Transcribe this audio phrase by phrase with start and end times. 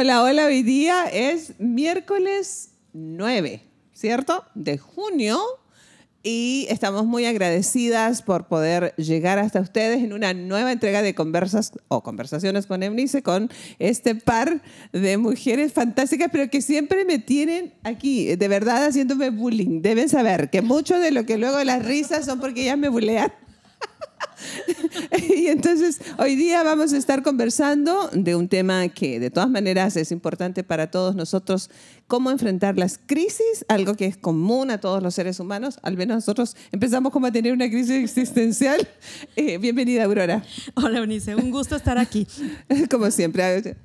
[0.00, 4.44] Hola, hola, hoy día es miércoles 9, ¿cierto?
[4.54, 5.40] De junio.
[6.22, 11.72] Y estamos muy agradecidas por poder llegar hasta ustedes en una nueva entrega de conversas
[11.88, 13.50] o conversaciones con Eunice, con
[13.80, 19.82] este par de mujeres fantásticas, pero que siempre me tienen aquí, de verdad, haciéndome bullying.
[19.82, 23.32] Deben saber que mucho de lo que luego las risas son porque ellas me bulean.
[25.28, 29.96] y entonces hoy día vamos a estar conversando de un tema que de todas maneras
[29.96, 31.70] es importante para todos nosotros,
[32.06, 36.16] cómo enfrentar las crisis, algo que es común a todos los seres humanos, al menos
[36.16, 38.86] nosotros empezamos como a tener una crisis existencial.
[39.36, 40.42] Eh, bienvenida Aurora.
[40.74, 42.26] Hola Eunice, un gusto estar aquí.
[42.90, 43.76] como siempre.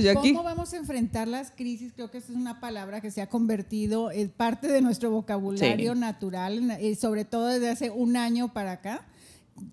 [0.00, 0.32] Yo aquí.
[0.32, 1.92] ¿Cómo vamos a enfrentar las crisis?
[1.94, 5.94] Creo que esa es una palabra que se ha convertido en parte de nuestro vocabulario
[5.94, 9.06] natural, y sobre todo desde hace un año para acá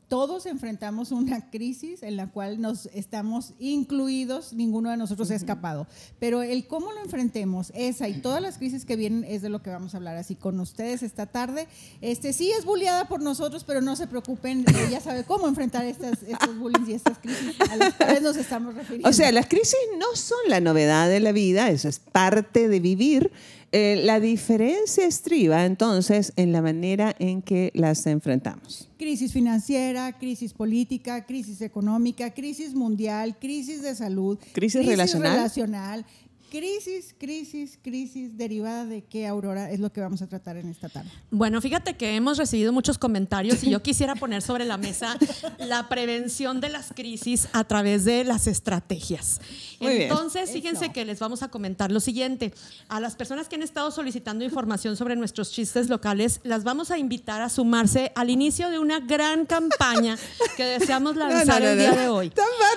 [0.08, 5.88] todos enfrentamos una crisis en la cual nos estamos incluidos, ninguno de nosotros ha escapado.
[6.20, 9.62] Pero el cómo lo enfrentemos, esa y todas las crisis que vienen es de lo
[9.62, 11.68] que vamos a hablar así con ustedes esta tarde.
[12.02, 16.24] Este sí es bulliada por nosotros, pero no se preocupen, ella sabe cómo enfrentar estas,
[16.24, 19.10] estos bullying y estas crisis a las cuales nos estamos refiriendo.
[19.10, 22.80] O sea, las crisis no son la novedad de la vida, eso es parte de
[22.80, 23.32] vivir
[23.72, 28.90] eh, la diferencia estriba entonces en la manera en que las enfrentamos.
[28.98, 35.36] Crisis financiera, crisis política, crisis económica, crisis mundial, crisis de salud, crisis, relacional.
[35.36, 36.06] relacional
[36.50, 40.90] Crisis, crisis, crisis, derivada de qué, Aurora, es lo que vamos a tratar en esta
[40.90, 41.12] tarde.
[41.30, 45.16] Bueno, fíjate que hemos recibido muchos comentarios y yo quisiera poner sobre la mesa
[45.60, 49.40] la prevención de las crisis a través de las estrategias.
[49.80, 52.52] Entonces, fíjense que les vamos a comentar lo siguiente.
[52.88, 56.98] A las personas que han estado solicitando información sobre nuestros chistes locales, las vamos a
[56.98, 60.18] invitar a sumarse al inicio de una gran campaña
[60.58, 62.34] que deseamos lanzar el día de hoy.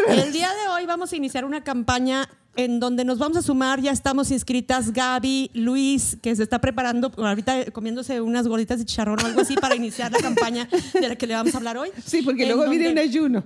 [0.08, 3.80] El día de hoy vamos a iniciar una campaña en donde nos vamos a sumar,
[3.80, 9.18] ya estamos inscritas Gaby, Luis, que se está preparando ahorita comiéndose unas gorditas de chicharrón
[9.22, 11.90] o algo así para iniciar la campaña de la que le vamos a hablar hoy.
[12.04, 13.44] Sí, porque luego viene un ayuno.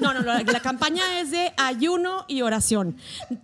[0.00, 2.96] No, no, la, la, campaña es de ayuno y oración.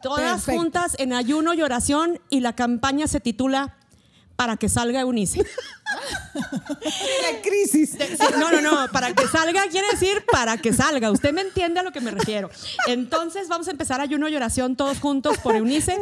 [0.03, 3.78] Todas juntas en ayuno y oración y la campaña se titula
[4.39, 5.41] para que salga Eunice.
[6.45, 7.97] La crisis.
[8.39, 8.89] no, no, no.
[8.93, 11.11] Para que salga quiere decir para que salga.
[11.11, 12.49] Usted me entiende a lo que me refiero.
[12.87, 15.99] Entonces vamos a empezar ayuno y oración todos juntos por Eunice.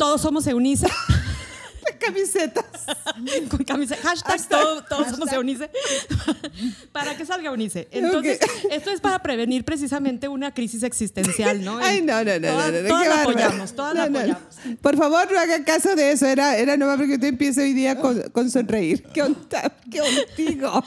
[0.00, 0.88] Todos somos Eunice.
[1.98, 2.64] Camisetas.
[3.48, 4.04] Con camisetas.
[4.04, 4.48] Hashtag,
[4.88, 5.70] todos somos Eunice.
[6.92, 7.88] para que salga Eunice.
[7.90, 8.38] Entonces,
[8.70, 11.78] esto es para prevenir precisamente una crisis existencial, ¿no?
[11.78, 12.48] Ay, no, no, no.
[12.48, 14.42] Todas, no, todas la apoyamos, todas la apoyamos.
[14.80, 16.26] Por favor, no haga caso de eso.
[16.26, 19.02] Era, era nomás porque usted empiece hoy día con, con sonreír.
[19.14, 20.82] ¿Qué, onda, ¿Qué contigo?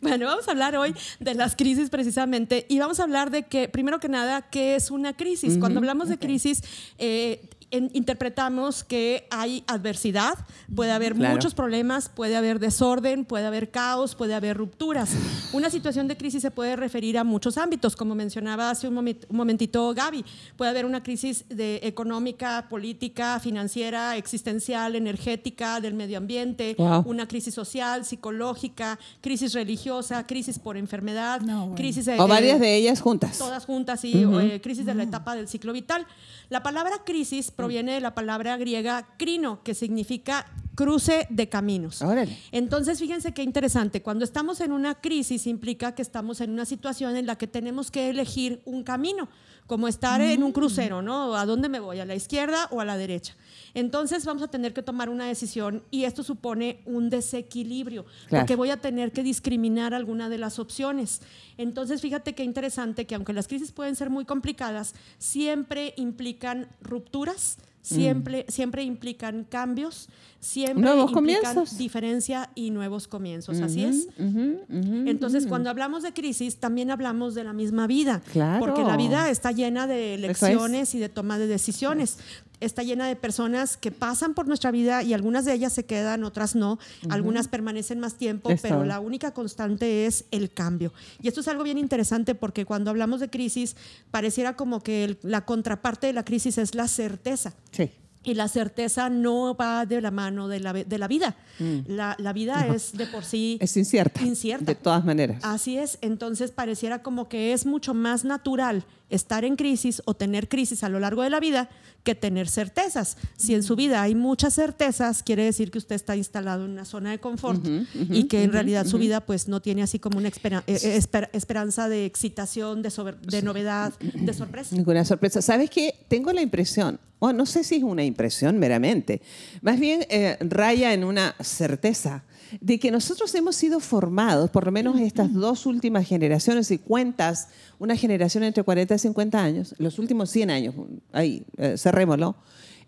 [0.00, 3.68] Bueno, vamos a hablar hoy de las crisis precisamente y vamos a hablar de que,
[3.68, 5.58] primero que nada, ¿qué es una crisis?
[5.58, 6.62] Cuando hablamos de crisis,
[6.98, 10.34] eh, interpretamos que hay adversidad,
[10.74, 15.10] puede haber muchos problemas, puede haber desorden, puede haber caos, puede haber rupturas.
[15.52, 19.94] Una situación de crisis se puede referir a muchos ámbitos, como mencionaba hace un, momentito
[19.94, 20.24] Gaby.
[20.56, 27.54] Puede haber una crisis de económica, política, financiera, existencial, energética, del medio ambiente, una crisis
[27.54, 31.40] social, psicológica, crisis religiosa, crisis por enfermedad,
[31.76, 33.38] crisis o varias de ellas juntas.
[33.38, 36.06] Todas juntas, y eh, crisis de la etapa del ciclo vital.
[36.50, 42.02] La palabra crisis proviene de la palabra griega crino, que significa cruce de caminos.
[42.50, 44.02] Entonces, fíjense qué interesante.
[44.02, 47.92] Cuando estamos en una crisis implica que estamos en una situación en la que tenemos
[47.92, 49.28] que elegir un camino,
[49.70, 50.52] como estar en un mm.
[50.52, 51.36] crucero, ¿no?
[51.36, 52.00] ¿A dónde me voy?
[52.00, 53.36] ¿A la izquierda o a la derecha?
[53.72, 58.70] Entonces vamos a tener que tomar una decisión y esto supone un desequilibrio, porque voy
[58.70, 61.22] a tener que discriminar alguna de las opciones.
[61.56, 67.58] Entonces fíjate qué interesante que aunque las crisis pueden ser muy complicadas, siempre implican rupturas,
[67.82, 68.52] siempre, mm.
[68.52, 70.08] siempre implican cambios,
[70.38, 73.60] siempre implican diferencia y nuevos comienzos.
[73.60, 74.08] Así es.
[74.18, 78.22] Entonces, cuando hablamos de crisis, también hablamos de la misma vida,
[78.58, 82.18] porque la vida está llena de lecciones y de toma de decisiones
[82.60, 86.24] está llena de personas que pasan por nuestra vida y algunas de ellas se quedan,
[86.24, 86.78] otras no,
[87.08, 90.92] algunas permanecen más tiempo, pero la única constante es el cambio.
[91.20, 93.76] Y esto es algo bien interesante porque cuando hablamos de crisis,
[94.10, 97.54] pareciera como que la contraparte de la crisis es la certeza.
[97.70, 97.90] Sí.
[98.22, 101.36] Y la certeza no va de la mano de la, de la vida.
[101.58, 101.78] Mm.
[101.86, 103.56] La, la, vida es de por sí...
[103.62, 104.22] Es incierta.
[104.22, 104.66] Incierta.
[104.66, 105.42] De todas maneras.
[105.42, 105.96] Así es.
[106.02, 110.88] Entonces pareciera como que es mucho más natural estar en crisis o tener crisis a
[110.88, 111.68] lo largo de la vida
[112.02, 113.16] que tener certezas.
[113.36, 116.84] Si en su vida hay muchas certezas, quiere decir que usted está instalado en una
[116.84, 117.64] zona de confort
[117.94, 121.00] y que en realidad su vida pues no tiene así como una eh, eh,
[121.32, 122.90] esperanza de excitación, de,
[123.22, 124.74] de novedad, de sorpresa.
[124.74, 125.42] Ninguna sorpresa.
[125.42, 125.94] ¿Sabes qué?
[126.08, 129.20] Tengo la impresión, o no sé si es una impresión meramente,
[129.60, 132.24] más bien eh, raya en una certeza
[132.60, 137.48] de que nosotros hemos sido formados, por lo menos estas dos últimas generaciones, y cuentas
[137.78, 140.74] una generación entre 40 y 50 años, los últimos 100 años,
[141.12, 142.36] ahí, eh, cerrémoslo,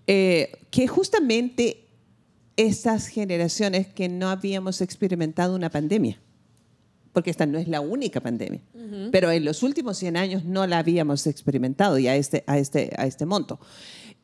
[0.07, 1.87] eh, que justamente
[2.57, 6.19] esas generaciones que no habíamos experimentado una pandemia,
[7.13, 8.61] porque esta no es la única pandemia,
[9.11, 12.91] pero en los últimos 100 años no la habíamos experimentado y a este, a este,
[12.97, 13.61] a este monto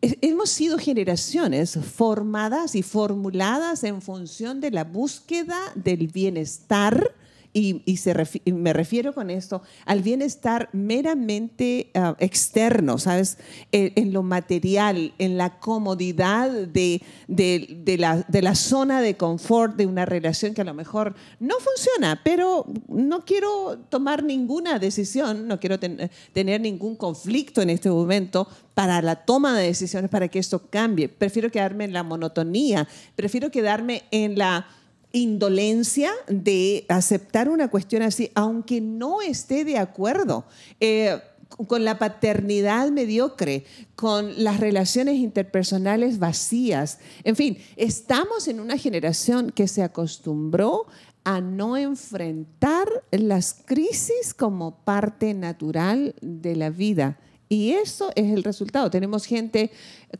[0.00, 7.14] hemos sido generaciones formadas y formuladas en función de la búsqueda del bienestar
[7.52, 8.14] y, se
[8.52, 13.38] me refiero con esto al bienestar meramente ah, externo, ¿sabes?
[13.72, 19.86] En, lo material, en la comodidad de, de, la, de, la, zona de confort de
[19.86, 25.58] una relación que a lo mejor no funciona, pero no quiero tomar ninguna decisión, no
[25.58, 30.70] quiero tener ningún conflicto en este momento para la toma de decisiones para que esto
[30.70, 31.08] cambie.
[31.08, 32.86] Prefiero quedarme en la monotonía,
[33.16, 34.66] prefiero quedarme en la
[35.12, 40.44] indolencia de aceptar una cuestión así, aunque no esté de acuerdo.
[40.80, 41.18] Eh,
[41.66, 43.64] con la paternidad mediocre,
[43.96, 46.98] con las relaciones interpersonales vacías.
[47.24, 50.86] En fin, estamos en una generación que se acostumbró
[51.24, 57.18] a no enfrentar las crisis como parte natural de la vida.
[57.48, 58.90] Y eso es el resultado.
[58.90, 59.70] Tenemos gente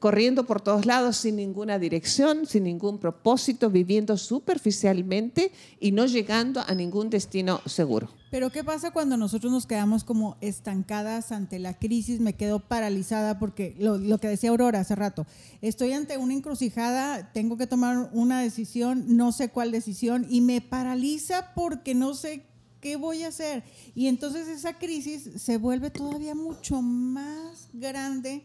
[0.00, 6.62] corriendo por todos lados sin ninguna dirección, sin ningún propósito, viviendo superficialmente y no llegando
[6.66, 8.08] a ningún destino seguro.
[8.30, 12.20] Pero ¿qué pasa cuando nosotros nos quedamos como estancadas ante la crisis?
[12.20, 15.26] Me quedo paralizada porque lo, que decía Aurora hace rato,
[15.62, 20.60] estoy ante una encrucijada, tengo que tomar una decisión, no sé cuál decisión y me
[20.60, 22.44] paraliza porque no sé
[22.80, 23.62] ¿qué voy a hacer?
[23.94, 28.42] Y entonces esa crisis se vuelve todavía mucho más grande.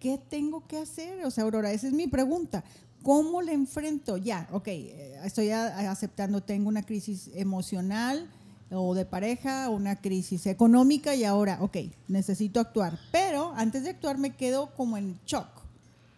[0.00, 1.24] ¿Qué tengo que hacer?
[1.24, 2.64] O sea, Aurora, esa es mi pregunta.
[3.02, 4.16] ¿Cómo le enfrento?
[4.16, 8.28] Ya, ok, eh, estoy aceptando, tengo una crisis emocional
[8.70, 11.76] o de pareja, una crisis económica y ahora, ok,
[12.08, 12.98] necesito actuar.
[13.12, 15.48] Pero antes de actuar me quedo como en shock.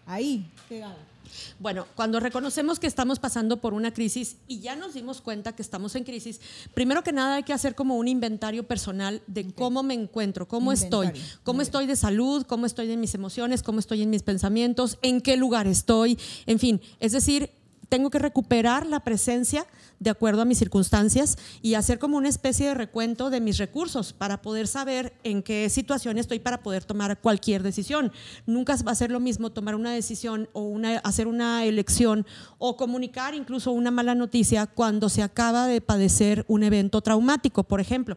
[0.07, 1.10] Ahí, pegada.
[1.59, 5.63] Bueno, cuando reconocemos que estamos pasando por una crisis y ya nos dimos cuenta que
[5.63, 6.41] estamos en crisis,
[6.75, 10.73] primero que nada hay que hacer como un inventario personal de cómo me encuentro, cómo
[10.73, 11.11] estoy,
[11.43, 15.21] cómo estoy de salud, cómo estoy en mis emociones, cómo estoy en mis pensamientos, en
[15.21, 17.51] qué lugar estoy, en fin, es decir,
[17.91, 19.67] tengo que recuperar la presencia
[20.01, 24.15] de acuerdo a mis circunstancias y hacer como una especie de recuento de mis recursos
[24.15, 28.11] para poder saber en qué situación estoy para poder tomar cualquier decisión.
[28.47, 32.27] Nunca va a ser lo mismo tomar una decisión o una, hacer una elección
[32.59, 37.81] o comunicar incluso una mala noticia cuando se acaba de padecer un evento traumático, por
[37.81, 38.17] ejemplo.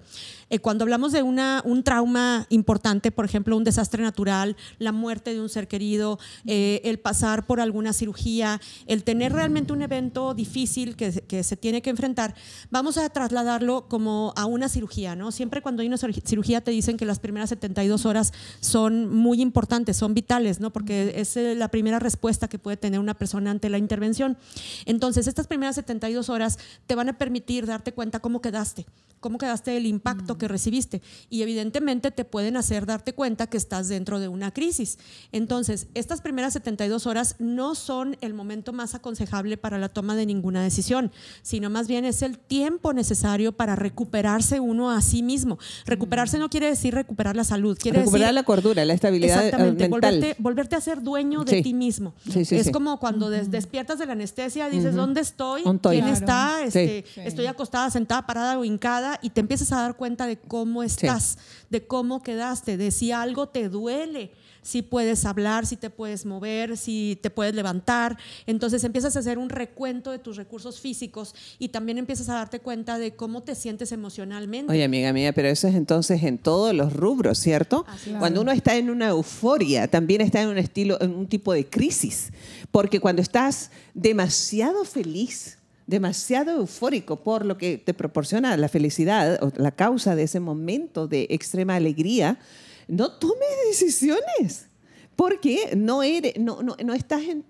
[0.49, 5.33] Eh, cuando hablamos de una, un trauma importante, por ejemplo, un desastre natural, la muerte
[5.33, 10.33] de un ser querido, eh, el pasar por alguna cirugía, el tener realmente un evento
[10.33, 12.35] difícil que, que se tiene tiene que enfrentar,
[12.69, 15.31] vamos a trasladarlo como a una cirugía, ¿no?
[15.31, 19.97] Siempre cuando hay una cirugía te dicen que las primeras 72 horas son muy importantes,
[19.97, 20.71] son vitales, ¿no?
[20.71, 24.37] Porque es eh, la primera respuesta que puede tener una persona ante la intervención.
[24.85, 28.85] Entonces, estas primeras 72 horas te van a permitir darte cuenta cómo quedaste,
[29.19, 33.87] cómo quedaste del impacto que recibiste y evidentemente te pueden hacer darte cuenta que estás
[33.87, 34.99] dentro de una crisis.
[35.31, 40.27] Entonces, estas primeras 72 horas no son el momento más aconsejable para la toma de
[40.27, 41.11] ninguna decisión,
[41.41, 45.59] sino más bien es el tiempo necesario para recuperarse uno a sí mismo.
[45.85, 49.87] Recuperarse no quiere decir recuperar la salud, quiere recuperar la cordura, la estabilidad eh, exactamente,
[49.87, 52.13] Volverte, volverte a ser dueño de ti mismo.
[52.25, 55.63] es como cuando despiertas de la anestesia, dices, ¿dónde estoy?
[55.81, 56.63] ¿Quién está?
[56.63, 60.83] Este, estoy acostada, sentada, parada o hincada y te empiezas a dar cuenta de cómo
[60.83, 61.37] estás,
[61.69, 64.31] de cómo quedaste, de si algo te duele,
[64.63, 68.17] si puedes hablar, si te puedes mover, si te puedes levantar.
[68.47, 72.59] Entonces empiezas a hacer un recuento de tus recursos físicos y también empiezas a darte
[72.59, 74.71] cuenta de cómo te sientes emocionalmente.
[74.71, 77.85] Oye, amiga mía, pero eso es entonces en todos los rubros, ¿cierto?
[78.17, 81.65] Cuando uno está en una euforia, también está en un estilo, en un tipo de
[81.65, 82.31] crisis,
[82.71, 89.51] porque cuando estás demasiado feliz, demasiado eufórico por lo que te proporciona la felicidad o
[89.57, 92.39] la causa de ese momento de extrema alegría,
[92.87, 94.67] no tomes decisiones.
[95.15, 97.43] porque no, eres, no, no, no estás en,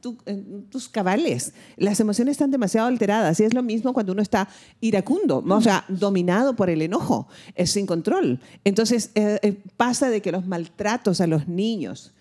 [0.70, 1.54] tus cabales.
[1.78, 4.50] Las emociones están demasiado alteradas y es lo mismo cuando uno está
[4.82, 8.40] iracundo, o sea, dominado por el enojo, es sin control.
[8.66, 12.14] Entonces eh, eh, pasa de que los maltratos a los niños,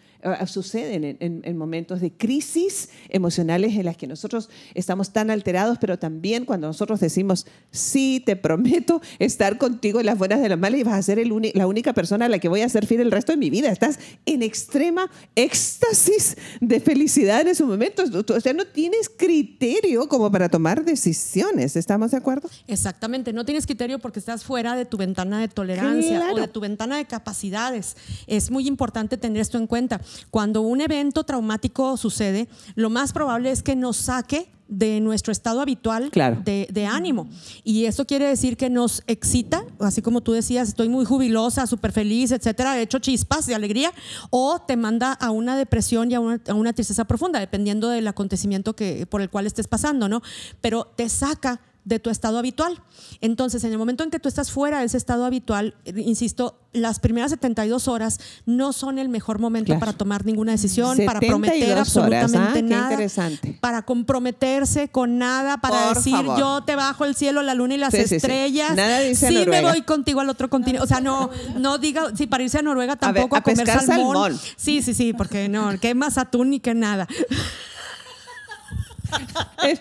[0.46, 6.44] suceden en, momentos de crisis emocionales en las que nosotros estamos tan alterados, pero también
[6.44, 10.82] cuando nosotros decimos, sí, te prometo estar contigo en las buenas de las malas y
[10.84, 13.32] vas a ser la única persona a la que voy a ser fiel el resto
[13.32, 13.70] de mi vida.
[13.70, 18.10] Estás en extrema éxtasis de felicidad en esos momentos.
[18.14, 21.76] O sea, no tienes criterio como para tomar decisiones.
[21.76, 22.48] ¿Estamos de acuerdo?
[22.66, 23.32] Exactamente.
[23.32, 26.96] No tienes criterio porque estás fuera de tu ventana de tolerancia o de tu ventana
[26.96, 27.96] de capacidades.
[28.26, 30.00] Es muy importante tener esto en cuenta.
[30.31, 35.61] Cuando un evento traumático sucede, lo más probable es que nos saque de nuestro estado
[35.61, 37.28] habitual de, ánimo.
[37.62, 41.92] Y eso quiere decir que nos excita, así como tú decías, estoy muy jubilosa, súper
[41.92, 43.92] feliz, etcétera, he hecho chispas de alegría,
[44.31, 48.09] o te manda a una depresión y a una, a una tristeza profunda, dependiendo del
[48.09, 50.23] acontecimiento que, por el cual estés pasando, ¿no?
[50.62, 52.80] Pero te saca de tu estado habitual.
[53.20, 56.58] Entonces, en el momento en que tú estás fuera de ese estado habitual, eh, insisto,
[56.72, 61.76] las primeras 72 horas no son el mejor momento para tomar ninguna decisión, para prometer
[61.76, 62.62] absolutamente ¿ah?
[62.62, 63.58] nada, interesante.
[63.60, 67.94] para comprometerse con nada, para decir yo te bajo el cielo, la luna y las
[67.94, 68.70] estrellas.
[68.70, 70.82] Sí, Nada dice sí me voy contigo al otro continente.
[70.82, 74.38] O sea, no, no diga, sí, para irse a Noruega tampoco a, comer salmón.
[74.56, 77.06] Sí, sí, sí, porque no, que más atún ni que nada.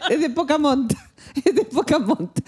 [0.10, 1.11] es de poca monta.
[1.46, 2.42] es de poca monta.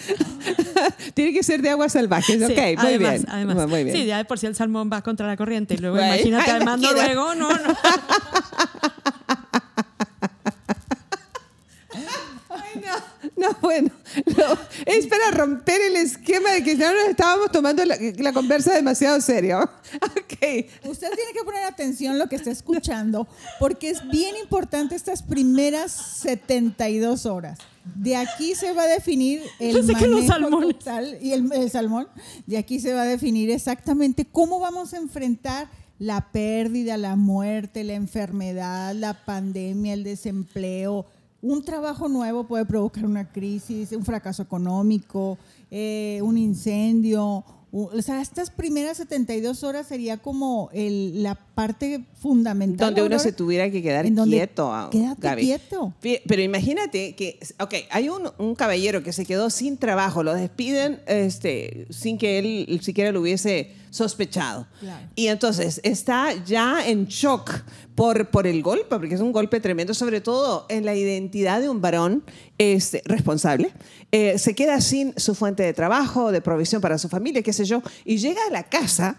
[1.13, 2.41] Tiene que ser de aguas salvajes.
[2.41, 3.25] ok, muy bien.
[3.27, 3.67] Además.
[3.67, 3.95] Muy bien.
[3.95, 5.75] Sí, ya por si el salmón va contra la corriente.
[5.75, 7.77] Y luego imagínate, además, luego, no, no.
[13.35, 13.89] No, bueno,
[14.85, 19.69] es para romper el esquema de que ya nos estábamos tomando la, conversa demasiado serio.
[20.83, 23.27] Usted tiene que poner atención a lo que está escuchando,
[23.59, 27.59] porque es bien importante estas primeras 72 horas.
[27.95, 32.07] De aquí se va a definir el manejo total y el, el salmón.
[32.45, 35.69] De aquí se va a definir exactamente cómo vamos a enfrentar
[35.99, 41.05] la pérdida, la muerte, la enfermedad, la pandemia, el desempleo,
[41.43, 45.37] un trabajo nuevo puede provocar una crisis, un fracaso económico,
[45.69, 47.43] eh, un incendio.
[47.75, 52.93] O sea, estas primeras 72 horas sería como la parte fundamental.
[52.93, 54.71] Donde uno se tuviera que quedar quieto.
[54.71, 55.91] Ah, quédate quieto.
[55.99, 61.01] Pero imagínate que, ok, hay un, un, caballero que se quedó sin trabajo, lo despiden
[61.07, 64.67] este, sin que él siquiera lo hubiese sospechado.
[65.15, 67.63] Y entonces está ya en shock
[67.93, 71.69] por, por el golpe, porque es un golpe tremendo, sobre todo en la identidad de
[71.69, 72.23] un varón
[72.57, 73.71] este, responsable.
[74.15, 77.65] Eh, se queda sin su fuente de trabajo, de provisión para su familia, qué sé
[77.65, 79.17] yo, y llega a la casa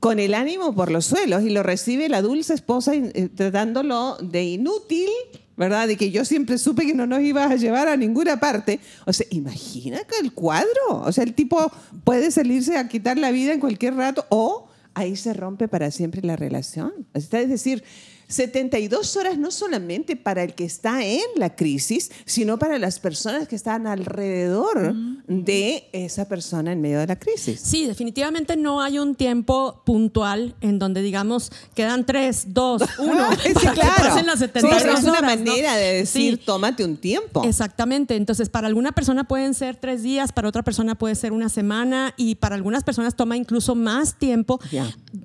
[0.00, 4.44] con el ánimo por los suelos y lo recibe la dulce esposa eh, tratándolo de
[4.44, 5.10] inútil
[5.58, 5.86] ¿verdad?
[5.86, 8.80] De que yo siempre supe que no nos ibas a llevar a ninguna parte.
[9.06, 10.66] O sea, imagina que el cuadro.
[10.88, 11.70] O sea, el tipo
[12.02, 16.22] puede salirse a quitar la vida en cualquier rato o ahí se rompe para siempre
[16.22, 16.92] la relación.
[17.14, 17.84] Es decir,
[18.28, 23.48] 72 horas no solamente para el que está en la crisis, sino para las personas
[23.48, 24.94] que están alrededor
[25.26, 27.60] de esa persona en medio de la crisis.
[27.60, 33.28] Sí, definitivamente no hay un tiempo puntual en donde digamos quedan tres, dos, uno.
[33.42, 34.22] sí, claro.
[34.24, 37.44] las 72 es una manera de decir tómate un tiempo.
[37.44, 38.16] Exactamente.
[38.16, 42.14] Entonces, para alguna persona pueden ser tres días, para otra persona puede ser una semana
[42.16, 44.60] y para algunas personas toma incluso más tiempo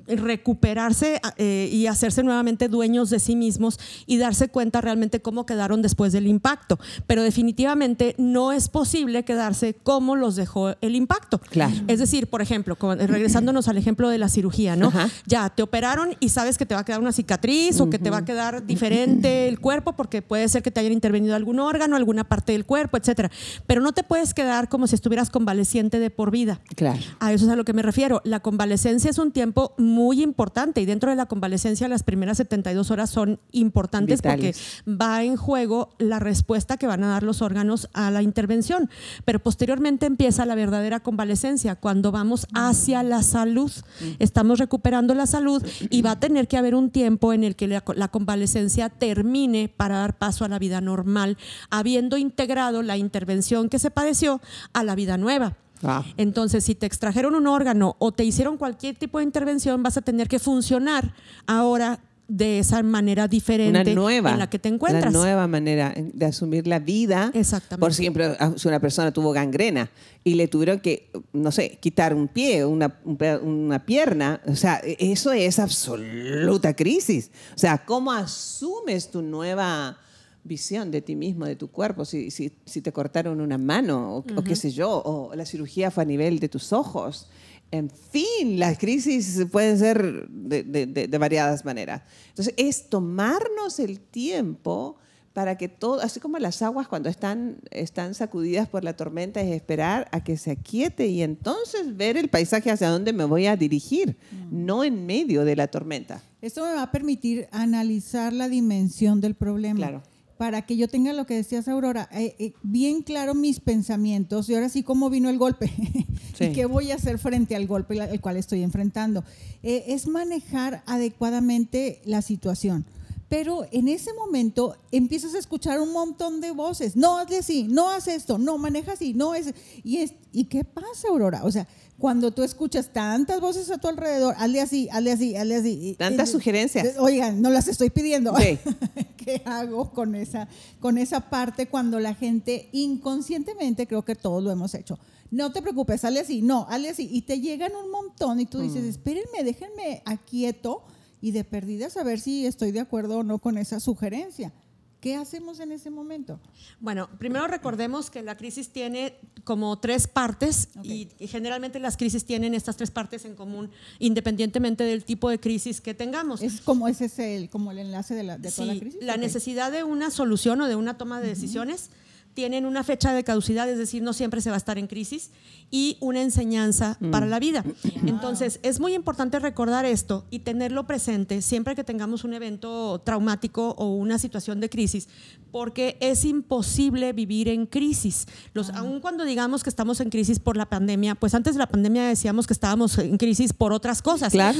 [0.08, 5.81] recuperarse eh, y hacerse nuevamente dueño de sí mismos y darse cuenta realmente cómo quedaron
[5.81, 6.79] después del impacto.
[7.08, 11.39] Pero definitivamente no es posible quedarse como los dejó el impacto.
[11.39, 11.74] Claro.
[11.88, 14.91] Es decir, por ejemplo, regresándonos al ejemplo de la cirugía, ¿no?
[15.25, 18.10] Ya te operaron y sabes que te va a quedar una cicatriz o que te
[18.10, 21.96] va a quedar diferente el cuerpo porque puede ser que te hayan intervenido algún órgano,
[21.96, 23.31] alguna parte del cuerpo, etcétera.
[23.67, 26.60] Pero no te puedes quedar como si estuvieras convaleciente de por vida.
[26.75, 27.00] Claro.
[27.19, 28.22] A eso es a lo que me refiero.
[28.24, 32.78] La convalecencia es un tiempo muy importante y dentro de la convalecencia las primeras 72
[32.91, 34.55] horas son importantes porque
[34.88, 38.89] va en juego la respuesta que van a dar los órganos a la intervención.
[39.25, 43.71] Pero posteriormente empieza la verdadera convalecencia, cuando vamos hacia la salud.
[44.19, 47.67] Estamos recuperando la salud y va a tener que haber un tiempo en el que
[47.67, 51.38] la, la convalecencia termine para dar paso a la vida normal,
[51.69, 54.41] habiendo integrado la intervención que se padeció
[54.74, 55.57] a la vida nueva.
[55.83, 56.03] Ah.
[56.17, 60.01] Entonces, si te extrajeron un órgano o te hicieron cualquier tipo de intervención, vas a
[60.01, 61.13] tener que funcionar
[61.48, 65.12] ahora de esa manera diferente en la que te encuentras.
[65.12, 67.31] Una nueva manera de asumir la vida.
[67.33, 67.79] Exactamente.
[67.79, 69.89] Por ejemplo, si una persona tuvo gangrena
[70.24, 73.00] y le tuvieron que, no sé, quitar un pie, una,
[73.41, 77.31] una pierna, o sea, eso es absoluta crisis.
[77.55, 79.98] O sea, ¿cómo asumes tu nueva
[80.43, 84.17] visión de ti mismo, de tu cuerpo, si, si, si te cortaron una mano o,
[84.19, 87.27] o, qué sé yo, o la cirugía fue a nivel de tus ojos
[87.72, 92.02] en fin, las crisis pueden ser de, variadas maneras.
[92.30, 94.98] Entonces, es tomarnos el tiempo
[95.34, 99.56] para que todo, así como las aguas cuando están, están sacudidas por la tormenta, es
[99.56, 103.56] esperar a que se aquiete y entonces ver el paisaje hacia dónde me voy a
[103.56, 104.66] dirigir, mm.
[104.66, 106.24] no en medio de la tormenta.
[106.42, 109.78] Esto me va a permitir analizar la dimensión del problema.
[109.78, 110.04] Claro
[110.39, 114.55] para que yo tenga lo que decías, Aurora, eh, eh, bien claro mis pensamientos y
[114.55, 115.69] ahora sí cómo vino el golpe
[116.39, 119.25] y qué voy a hacer frente al golpe el cual estoy enfrentando.
[119.63, 122.86] Eh, es manejar adecuadamente la situación.
[123.27, 126.96] Pero en ese momento empiezas a escuchar un montón de voces.
[126.96, 129.53] No, hazle así, no haz esto, no, maneja así, no es.
[129.84, 131.43] Y, es, ¿Y qué pasa, Aurora?
[131.43, 131.67] O sea,
[131.98, 135.96] cuando tú escuchas tantas voces a tu alrededor, hazle así, hazle así, hazle así.
[136.00, 136.98] Tantas sugerencias.
[136.98, 138.34] Oigan, no las estoy pidiendo.
[139.24, 140.48] ¿Qué hago con esa,
[140.80, 144.98] con esa parte cuando la gente inconscientemente, creo que todos lo hemos hecho?
[145.32, 147.08] No te preocupes, hazle así, no, hazle así.
[147.12, 148.90] Y te llegan un montón y tú dices, mm.
[148.90, 150.84] espérenme, déjenme aquieto
[151.22, 154.54] y de perdida saber si estoy de acuerdo o no con esa sugerencia.
[155.00, 156.41] ¿Qué hacemos en ese momento?
[156.82, 159.15] Bueno, primero recordemos que la crisis tiene
[159.46, 165.06] como tres partes y, generalmente las crisis tienen estas tres partes en común, independientemente del
[165.06, 166.41] tipo de crisis que tengamos.
[166.41, 169.01] Es como ese es el, como el enlace de, la, de toda la crisis.
[169.01, 171.91] La necesidad de una solución o de una toma de decisiones
[172.39, 175.31] tienen una fecha de caducidad, es decir, no siempre se va a estar en crisis,
[175.72, 177.12] y una enseñanza mm.
[177.12, 177.65] para la vida.
[178.05, 183.72] Entonces, es muy importante recordar esto y tenerlo presente siempre que tengamos un evento traumático
[183.77, 185.10] o una situación de crisis,
[185.51, 188.25] porque es imposible vivir en crisis.
[188.53, 188.77] Los, ah.
[188.77, 192.08] Aun cuando digamos que estamos en crisis por la pandemia, pues antes de la pandemia
[192.08, 194.31] decíamos que estábamos en crisis por otras cosas.
[194.31, 194.58] Claro.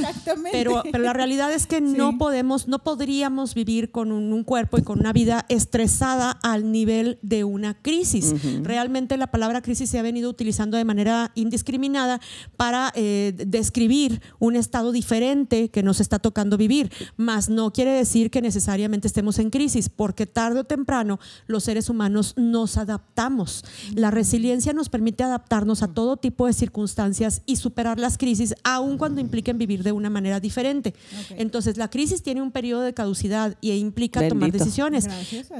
[0.52, 4.82] Pero, pero la realidad es que no podemos, no podríamos vivir con un cuerpo y
[4.82, 8.34] con una vida estresada al nivel de una crisis.
[8.62, 12.20] Realmente la palabra crisis se ha venido utilizando de manera indiscriminada
[12.56, 18.30] para eh, describir un estado diferente que nos está tocando vivir, mas no quiere decir
[18.30, 23.64] que necesariamente estemos en crisis, porque tarde o temprano los seres humanos nos adaptamos.
[23.94, 28.98] La resiliencia nos permite adaptarnos a todo tipo de circunstancias y superar las crisis, aun
[28.98, 30.94] cuando impliquen vivir de una manera diferente.
[31.30, 35.08] Entonces, la crisis tiene un periodo de caducidad y implica tomar decisiones,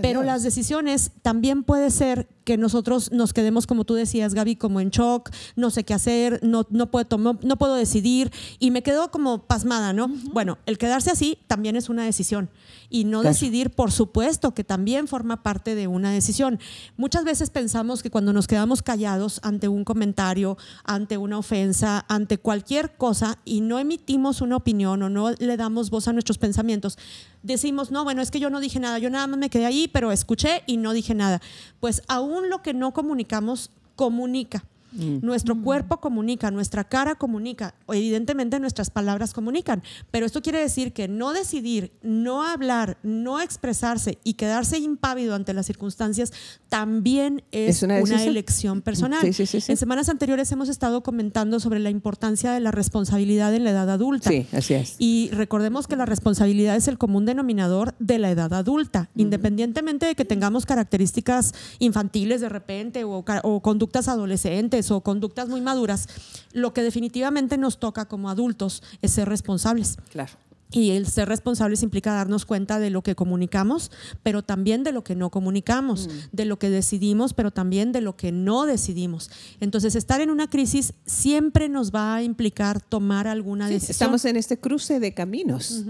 [0.02, 4.80] pero las decisiones también pueden ser que nosotros nos quedemos, como tú decías, Gaby, como
[4.80, 9.12] en shock, no sé qué hacer, no, no, puedo, no puedo decidir y me quedo
[9.12, 10.08] como pasmada, ¿no?
[10.32, 12.50] Bueno, el quedarse así también es una decisión
[12.90, 16.58] y no decidir, por supuesto, que también forma parte de una decisión.
[16.96, 22.38] Muchas veces pensamos que cuando nos quedamos callados ante un comentario, ante una ofensa, ante
[22.38, 26.98] cualquier cosa y no emitimos una opinión o no le damos voz a nuestros pensamientos,
[27.44, 29.86] decimos, no, bueno, es que yo no dije nada, yo nada más me quedé ahí,
[29.86, 31.40] pero escuché y no dije nada.
[31.78, 34.64] Pues aún lo que no comunicamos, comunica.
[34.92, 35.18] Mm.
[35.22, 35.62] Nuestro mm.
[35.62, 41.32] cuerpo comunica, nuestra cara comunica, evidentemente nuestras palabras comunican, pero esto quiere decir que no
[41.32, 46.32] decidir, no hablar, no expresarse y quedarse impávido ante las circunstancias
[46.68, 49.24] también es, una, elección personal.
[49.24, 53.90] en semanas anteriores hemos estado comentando sobre la importancia de la responsabilidad en la edad
[53.90, 54.30] adulta.
[54.30, 54.96] Sí, así es.
[54.98, 60.14] Y recordemos que la responsabilidad es el común denominador de la edad adulta, independientemente de
[60.14, 66.08] que tengamos características infantiles de repente o conductas adolescentes o conductas muy maduras,
[66.52, 69.96] lo que definitivamente nos toca como adultos es ser responsables.
[70.10, 70.32] Claro.
[70.72, 73.90] Y el ser responsables implica darnos cuenta de lo que comunicamos,
[74.22, 76.10] pero también de lo que no comunicamos, mm.
[76.36, 79.30] de lo que decidimos, pero también de lo que no decidimos.
[79.58, 83.90] Entonces, estar en una crisis siempre nos va a implicar tomar alguna decisión.
[83.90, 85.86] Estamos en este cruce de caminos.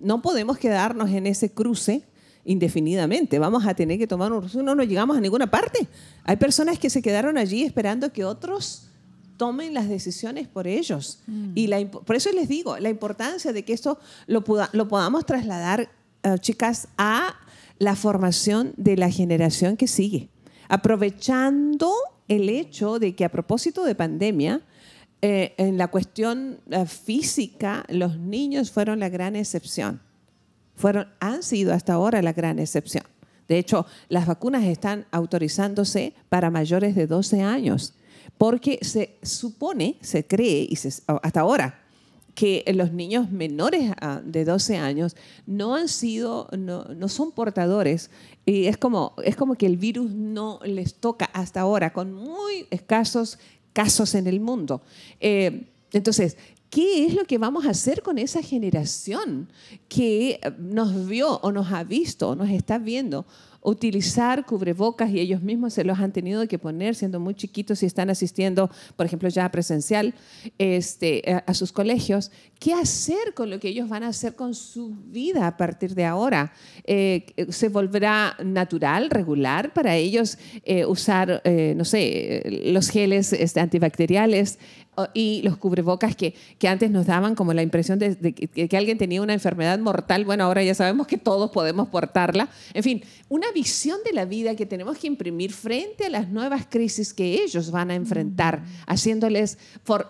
[0.00, 2.04] No podemos quedarnos en ese cruce
[2.44, 3.38] indefinidamente.
[3.38, 5.86] Vamos a tener que tomar un no, no llegamos a ninguna parte.
[6.24, 8.88] Hay personas que se quedaron allí esperando que otros
[9.36, 11.20] tomen las decisiones por ellos.
[11.26, 11.52] Mm.
[11.54, 15.90] Y la, por eso les digo, la importancia de que esto lo, lo podamos trasladar,
[16.22, 17.34] eh, chicas, a
[17.78, 20.28] la formación de la generación que sigue.
[20.68, 21.92] Aprovechando
[22.28, 24.62] el hecho de que a propósito de pandemia,
[25.20, 30.00] eh, en la cuestión eh, física, los niños fueron la gran excepción
[30.76, 33.04] fueron, han sido hasta ahora la gran excepción.
[33.48, 37.94] De hecho, las vacunas están autorizándose para mayores de 12 años,
[38.38, 40.78] porque se supone, se cree, y
[41.22, 41.80] hasta ahora,
[42.34, 43.92] que los niños menores
[44.24, 48.10] de 12 años no han sido, no, no, son portadores
[48.44, 52.66] y es como, es como que el virus no les toca hasta ahora, con muy
[52.70, 53.38] escasos
[53.72, 54.82] casos en el mundo.
[55.20, 56.36] Eh, entonces,
[56.74, 59.48] ¿qué es lo que vamos a hacer con esa generación
[59.88, 63.24] que nos vio o nos ha visto o nos está viendo
[63.64, 67.86] utilizar cubrebocas y ellos mismos se los han tenido que poner siendo muy chiquitos y
[67.86, 70.14] están asistiendo, por ejemplo, ya presencial
[70.58, 72.30] este, a, sus colegios.
[72.60, 76.04] ¿Qué hacer con lo que ellos van a hacer con su vida a partir de
[76.04, 76.52] ahora?
[76.84, 83.60] Eh, ¿Se volverá natural, regular para ellos eh, usar, eh, no sé, los geles este,
[83.60, 84.58] antibacteriales?
[85.12, 89.22] Y los cubrebocas que, que, antes nos daban como la impresión de, que, alguien tenía
[89.22, 92.48] una enfermedad mortal, bueno, ahora ya sabemos que todos podemos portarla.
[92.72, 96.66] En fin, una visión de la vida que tenemos que imprimir frente a las nuevas
[96.68, 99.58] crisis que ellos van a enfrentar, haciéndoles,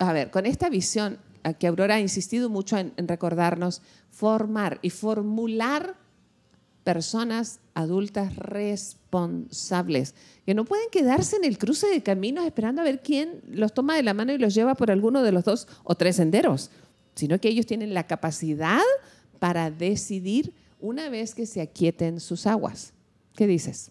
[0.00, 1.18] a ver, con esta visión
[1.58, 5.96] que Aurora ha insistido mucho en recordarnos, formar y formular
[6.84, 9.03] personas adultas responsables,
[10.44, 13.96] que no pueden quedarse en el cruce de caminos esperando a ver quién los toma
[13.96, 16.70] de la mano y los lleva por alguno de los dos o tres senderos,
[17.14, 18.80] sino que ellos tienen la capacidad
[19.38, 22.92] para decidir una vez que se aquieten sus aguas.
[23.34, 23.90] ¿Qué dices?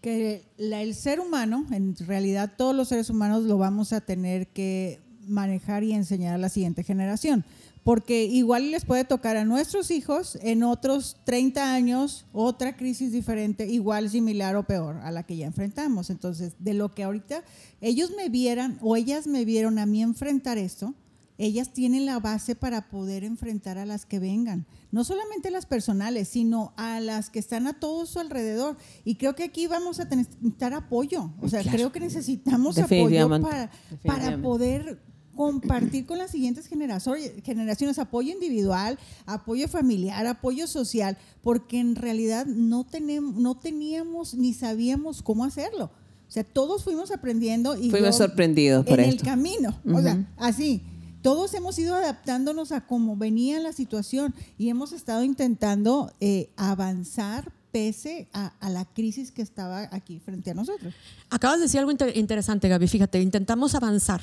[0.00, 5.00] Que el ser humano, en realidad todos los seres humanos lo vamos a tener que
[5.26, 7.44] manejar y enseñar a la siguiente generación
[7.86, 13.68] porque igual les puede tocar a nuestros hijos en otros 30 años otra crisis diferente,
[13.68, 16.10] igual, similar o peor a la que ya enfrentamos.
[16.10, 17.44] Entonces, de lo que ahorita
[17.80, 20.94] ellos me vieran o ellas me vieron a mí enfrentar esto,
[21.38, 24.66] ellas tienen la base para poder enfrentar a las que vengan.
[24.90, 28.76] No solamente las personales, sino a las que están a todo su alrededor.
[29.04, 31.30] Y creo que aquí vamos a necesitar apoyo.
[31.40, 33.70] O sea, creo que necesitamos apoyo para,
[34.02, 34.98] para poder
[35.36, 42.84] compartir con las siguientes generaciones apoyo individual, apoyo familiar, apoyo social, porque en realidad no,
[42.84, 45.90] tenemos, no teníamos ni sabíamos cómo hacerlo.
[46.28, 49.78] O sea, todos fuimos aprendiendo y fuimos sorprendidos por en el camino.
[49.92, 50.82] O sea, así.
[51.22, 57.52] Todos hemos ido adaptándonos a cómo venía la situación y hemos estado intentando eh, avanzar
[57.76, 60.94] pese a, la crisis que estaba aquí frente a nosotros.
[61.28, 62.88] Acabas de decir algo interesante, Gaby.
[62.88, 64.22] Fíjate, intentamos avanzar,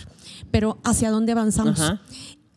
[0.49, 1.79] pero ¿hacia dónde avanzamos?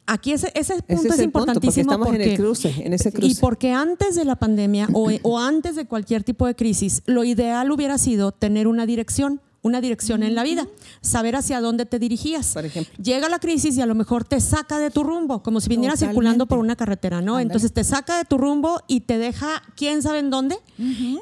[0.07, 1.99] Aquí ese, ese punto es, importantísimo.
[1.99, 3.29] porque estamos en el cruce, en ese cruce.
[3.29, 7.25] Y porque antes de la pandemia o, o antes de cualquier tipo de crisis, lo
[7.25, 10.67] ideal hubiera sido tener una dirección una dirección en la vida,
[11.01, 12.55] saber hacia dónde te dirigías.
[12.55, 12.93] Por ejemplo.
[13.03, 16.01] Llega la crisis y a lo mejor te saca de tu rumbo, como si vinieras
[16.01, 17.39] circulando por una carretera, ¿no?
[17.39, 20.57] Entonces te saca de tu rumbo y te deja quién sabe en dónde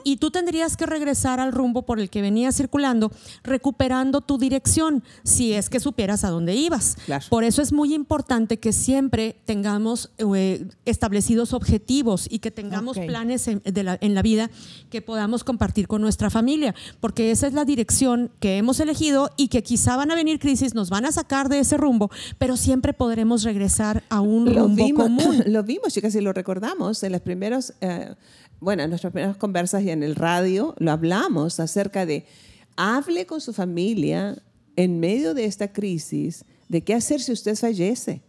[0.05, 3.11] y tú tendrías que regresar al rumbo por el que venías circulando,
[3.43, 6.97] recuperando tu dirección, si es que supieras a dónde ibas.
[7.31, 13.49] Por eso es muy importante que siempre tengamos eh, establecidos objetivos y que tengamos planes
[13.49, 14.51] en, la, en la vida
[14.91, 19.49] que podamos compartir con nuestra familia, porque esa es la dirección que hemos elegido y
[19.49, 22.93] que quizá van a venir crisis, nos van a sacar de ese rumbo, pero siempre
[22.93, 25.43] podremos regresar a un rumbo común.
[25.47, 28.15] Lo vimos, chicas, y lo recordamos en las primeros, eh,
[28.61, 32.27] bueno, en nuestras primeras conversas y en el radio, lo hablamos acerca de
[32.77, 34.37] hable con su familia
[34.77, 38.23] en medio de esta crisis de qué hacer si usted fallece.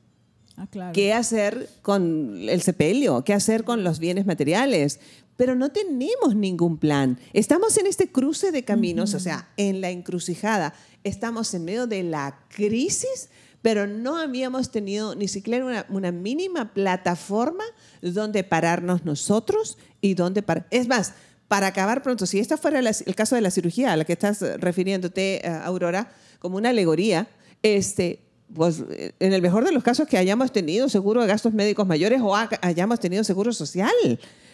[0.57, 0.93] Ah, claro.
[0.93, 3.23] ¿Qué hacer con el sepelio?
[3.23, 4.99] ¿Qué hacer con los bienes materiales?
[5.37, 7.19] Pero no tenemos ningún plan.
[7.33, 10.73] Estamos en este cruce de caminos, o sea, en la encrucijada.
[11.03, 13.29] Estamos en medio de la crisis,
[13.61, 17.63] pero no habíamos tenido ni siquiera una, mínima plataforma
[18.01, 20.67] donde pararnos nosotros y donde parar.
[20.71, 21.13] Es más,
[21.47, 24.41] para acabar pronto, si este fuera el caso de la cirugía a la que estás
[24.59, 27.27] refiriéndote, eh, Aurora, como una alegoría,
[27.61, 28.21] este,
[28.53, 28.83] pues
[29.19, 32.35] en el mejor de los casos que hayamos tenido seguro de gastos médicos mayores o
[32.35, 33.91] hayamos tenido seguro social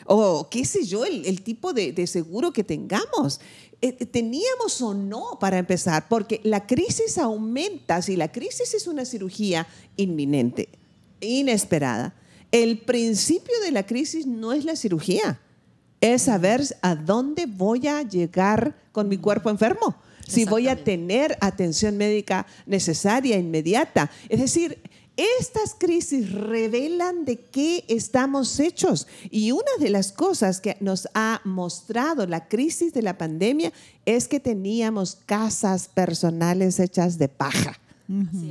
[0.06, 3.40] o qué sé yo, el, tipo de, seguro que tengamos.
[3.82, 6.08] Eh, eh, ¿Teníamos o no para empezar?
[6.08, 10.70] Porque la crisis aumenta, si la crisis es una cirugía inminente,
[11.20, 12.14] inesperada,
[12.52, 15.40] el principio de la crisis no es la cirugía,
[16.02, 19.96] es saber a dónde voy a llegar con mi cuerpo enfermo
[20.32, 24.10] si voy a tener atención médica necesaria, inmediata.
[24.30, 24.80] Es decir,
[25.40, 29.08] estas crisis revelan de qué estamos hechos.
[29.30, 33.72] Y una de las cosas que nos ha mostrado la crisis de la pandemia
[34.06, 37.78] es que teníamos casas personales hechas de paja.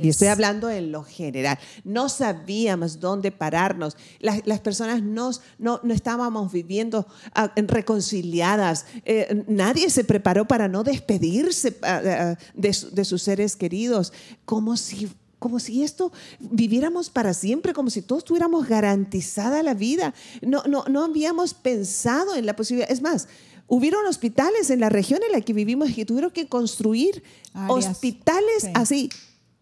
[0.01, 1.59] Y estoy hablando en lo general.
[1.83, 3.95] No sabíamos dónde pararnos.
[4.19, 5.29] Las, personas no,
[5.59, 7.05] no, estábamos viviendo
[7.35, 8.87] ah, reconciliadas.
[9.05, 14.13] Eh, nadie se preparó para no despedirse ah, ah, de, de sus seres queridos.
[14.45, 15.07] Como si
[15.41, 20.13] como si esto viviéramos para siempre, como si todos tuviéramos garantizada la vida.
[20.43, 22.91] No, no, no habíamos pensado en la posibilidad.
[22.91, 23.27] Es más,
[23.65, 27.23] hubieron hospitales en la región en la que vivimos que tuvieron que construir
[27.69, 29.09] hospitales así,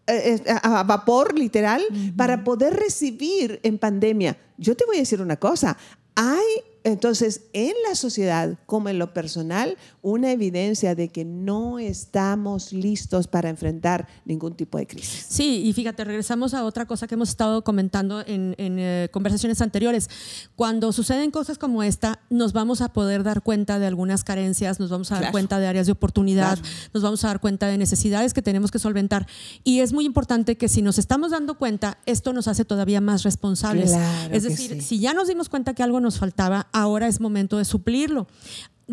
[0.06, 1.82] eh, eh, a vapor literal,
[2.14, 4.36] para poder recibir en pandemia.
[4.58, 5.78] Yo te voy a decir una cosa,
[6.14, 6.44] hay
[6.82, 13.26] entonces, en la sociedad como en lo personal, una evidencia de que no estamos listos
[13.26, 15.26] para enfrentar ningún tipo de crisis.
[15.28, 20.08] Sí, y fíjate, regresamos a otra cosa que hemos estado comentando en, eh, conversaciones anteriores.
[20.56, 24.90] Cuando suceden cosas como esta, nos vamos a poder dar cuenta de algunas carencias, nos
[24.90, 26.58] vamos a dar cuenta de áreas de oportunidad,
[26.94, 29.26] nos vamos a dar cuenta de necesidades que tenemos que solventar.
[29.64, 33.22] Y es muy importante que si nos estamos dando cuenta, esto nos hace todavía más
[33.22, 33.92] responsables.
[34.30, 37.64] es decir, si ya nos dimos cuenta que algo nos faltaba, ahora es momento de
[37.64, 38.26] suplirlo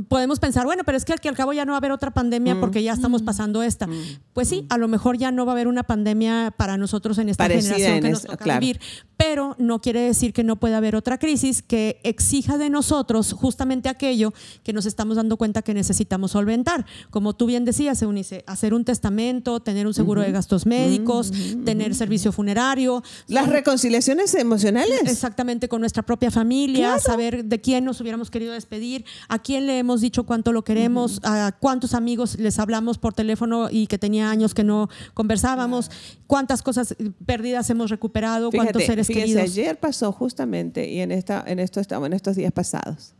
[0.09, 2.55] podemos pensar, bueno, pero es que al, cabo ya no va a haber otra pandemia
[2.55, 2.59] mm.
[2.59, 3.25] porque ya estamos mm.
[3.25, 3.87] pasando esta.
[3.87, 4.19] Mm.
[4.33, 7.29] Pues sí, a lo mejor ya no va a haber una pandemia para nosotros en
[7.29, 8.79] esta generación que nos toca vivir,
[9.17, 13.89] pero no quiere decir que no pueda haber otra crisis que exija de nosotros justamente
[13.89, 14.33] aquello
[14.63, 16.85] que nos estamos dando cuenta que necesitamos solventar.
[17.09, 21.31] Como tú bien decías, Eunice, hacer un testamento, tener un seguro de gastos médicos,
[21.65, 23.03] tener servicio funerario.
[23.27, 25.01] Las reconciliaciones emocionales.
[25.05, 29.79] Exactamente, con nuestra propia familia, saber de quién nos hubiéramos querido despedir, a quién le
[29.79, 34.29] hemos dicho cuánto lo queremos, a cuántos amigos les hablamos por teléfono y que tenía
[34.29, 35.89] años que no conversábamos,
[36.27, 36.95] cuántas cosas
[37.25, 39.43] perdidas hemos recuperado, cuántos seres queridos.
[39.43, 43.13] Ayer pasó justamente, y en, esta, en, esto estamos, en estos días pasados,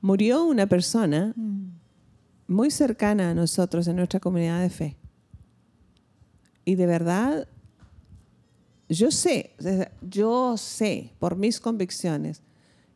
[0.00, 1.66] murió una persona mm.
[2.48, 4.96] muy cercana a nosotros en nuestra comunidad de fe.
[6.64, 7.48] Y de verdad,
[8.88, 9.54] yo sé,
[10.02, 12.42] yo sé por mis convicciones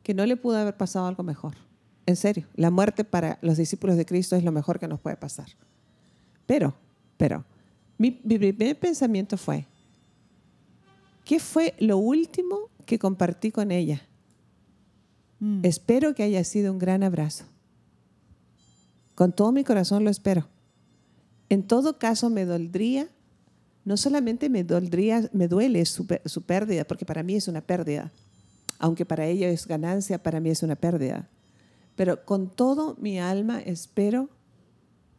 [0.03, 1.55] que no le pudo haber pasado algo mejor.
[2.07, 5.17] En serio, la muerte para los discípulos de Cristo es lo mejor que nos puede
[5.17, 5.49] pasar.
[6.47, 6.75] Pero,
[7.17, 7.45] pero,
[7.99, 9.67] mi, primer pensamiento fue,
[11.25, 14.03] ¿qué fue lo último que compartí con ella?
[15.41, 15.65] Mm.
[15.65, 17.45] Espero que haya sido un gran abrazo.
[19.17, 20.47] Con todo mi corazón lo espero.
[21.49, 23.09] En todo caso, me doldría,
[23.85, 28.13] no solamente me doldría, me duele su, su pérdida, porque para mí es una pérdida,
[28.79, 31.29] aunque para ella es ganancia, para mí es una pérdida.
[31.97, 34.29] Pero con todo mi alma espero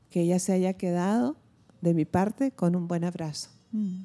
[0.09, 1.35] que ella se haya quedado
[1.81, 3.49] de mi parte con un buen abrazo.
[3.71, 4.03] Mm.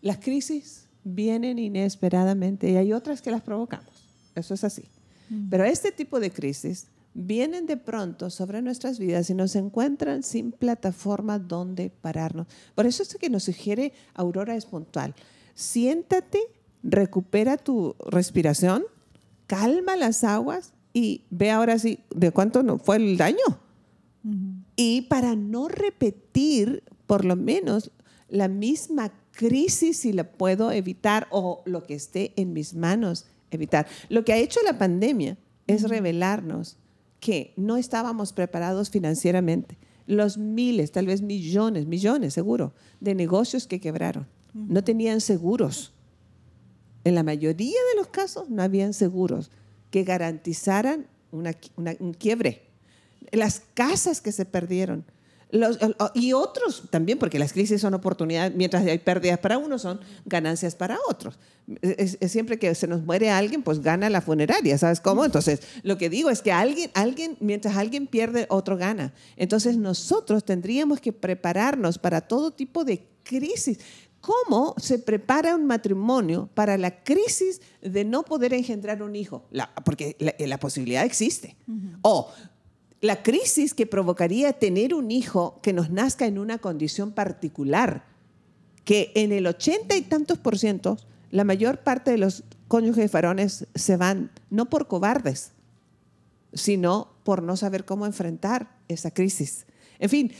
[0.00, 3.90] Las crisis vienen inesperadamente y hay otras que las provocamos.
[4.34, 4.84] Eso es así.
[5.28, 5.50] Mm.
[5.50, 10.52] Pero este tipo de crisis vienen de pronto sobre nuestras vidas y nos encuentran sin
[10.52, 12.46] plataforma donde pararnos.
[12.74, 15.14] Por eso es que nos sugiere Aurora es puntual.
[15.54, 16.38] Siéntate,
[16.84, 18.84] recupera tu respiración,
[19.48, 23.60] calma las aguas y ve ahora sí de cuánto no fue el daño.
[24.76, 27.90] Y para no repetir, por lo menos,
[28.28, 33.86] la misma crisis, si la puedo evitar o lo que esté en mis manos evitar.
[34.08, 36.76] Lo que ha hecho la pandemia es revelarnos
[37.20, 39.78] que no estábamos preparados financieramente.
[40.06, 44.26] Los miles, tal vez millones, millones seguro, de negocios que quebraron.
[44.54, 45.92] No tenían seguros.
[47.04, 49.50] En la mayoría de los casos no habían seguros
[49.90, 52.62] que garantizaran un quiebre.
[53.32, 55.04] Las casas que se perdieron.
[56.14, 60.74] y otros también, porque las crisis son oportunidades, mientras hay pérdidas para unos, son ganancias
[60.74, 61.38] para otros.
[61.82, 65.24] Es, siempre que se nos muere alguien, pues gana la funeraria, ¿sabes cómo?
[65.24, 69.12] Entonces, lo que digo es que alguien, alguien, mientras alguien pierde, otro gana.
[69.36, 73.78] Entonces, nosotros tendríamos que prepararnos para todo tipo de crisis.
[74.28, 79.48] ¿Cómo se prepara un matrimonio para la crisis de no poder engendrar un hijo?
[79.86, 81.56] porque la, posibilidad existe.
[82.02, 82.30] O
[83.00, 88.04] la crisis que provocaría tener un hijo que nos nazca en una condición particular,
[88.84, 90.98] que en el ochenta y tantos por ciento,
[91.30, 95.52] la mayor parte de los cónyuges varones se van no por cobardes,
[96.52, 99.64] sino por no saber cómo enfrentar esa crisis.
[99.98, 100.32] En fin,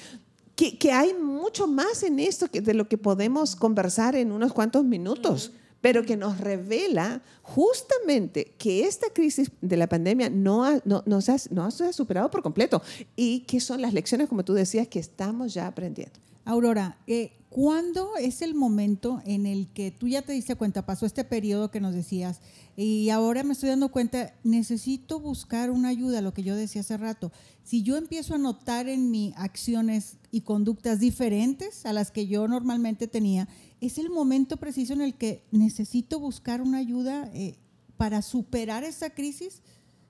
[0.59, 4.85] que, hay mucho más en esto que de lo que podemos conversar en unos cuantos
[4.85, 11.21] minutos, pero que nos revela justamente que esta crisis de la pandemia no, no, no,
[11.21, 12.83] se ha, no se ha superado por completo
[13.15, 16.19] y que son las lecciones, como tú decías, que estamos ya aprendiendo.
[16.49, 21.05] Aurora, eh, ¿cuándo es el momento en el que tú ya te diste cuenta, pasó
[21.05, 22.41] este periodo que nos decías,
[22.75, 26.97] y ahora me estoy dando cuenta, necesito buscar una ayuda, lo que yo decía hace
[26.97, 27.33] rato.
[27.65, 32.49] Si yo empiezo a notar en mis acciones y conductas diferentes a las que yo
[32.49, 33.47] normalmente tenía,
[33.83, 37.57] es el momento preciso en el que necesito buscar una ayuda eh,
[37.99, 39.61] para superar esa crisis,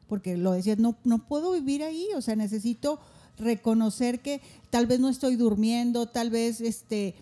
[0.06, 3.00] porque lo decías, no, no puedo vivir ahí, o sea, necesito
[3.38, 7.14] reconocer que tal vez no estoy durmiendo, tal vez este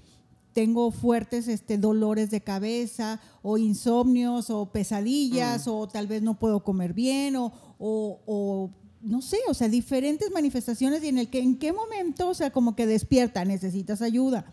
[0.56, 5.70] tengo fuertes este, dolores de cabeza o insomnios o pesadillas mm.
[5.70, 8.70] o tal vez no puedo comer bien o, o,
[9.02, 12.50] no sé, o sea, diferentes manifestaciones y en el que en qué momento, o sea,
[12.50, 14.46] como que despierta, necesitas ayuda.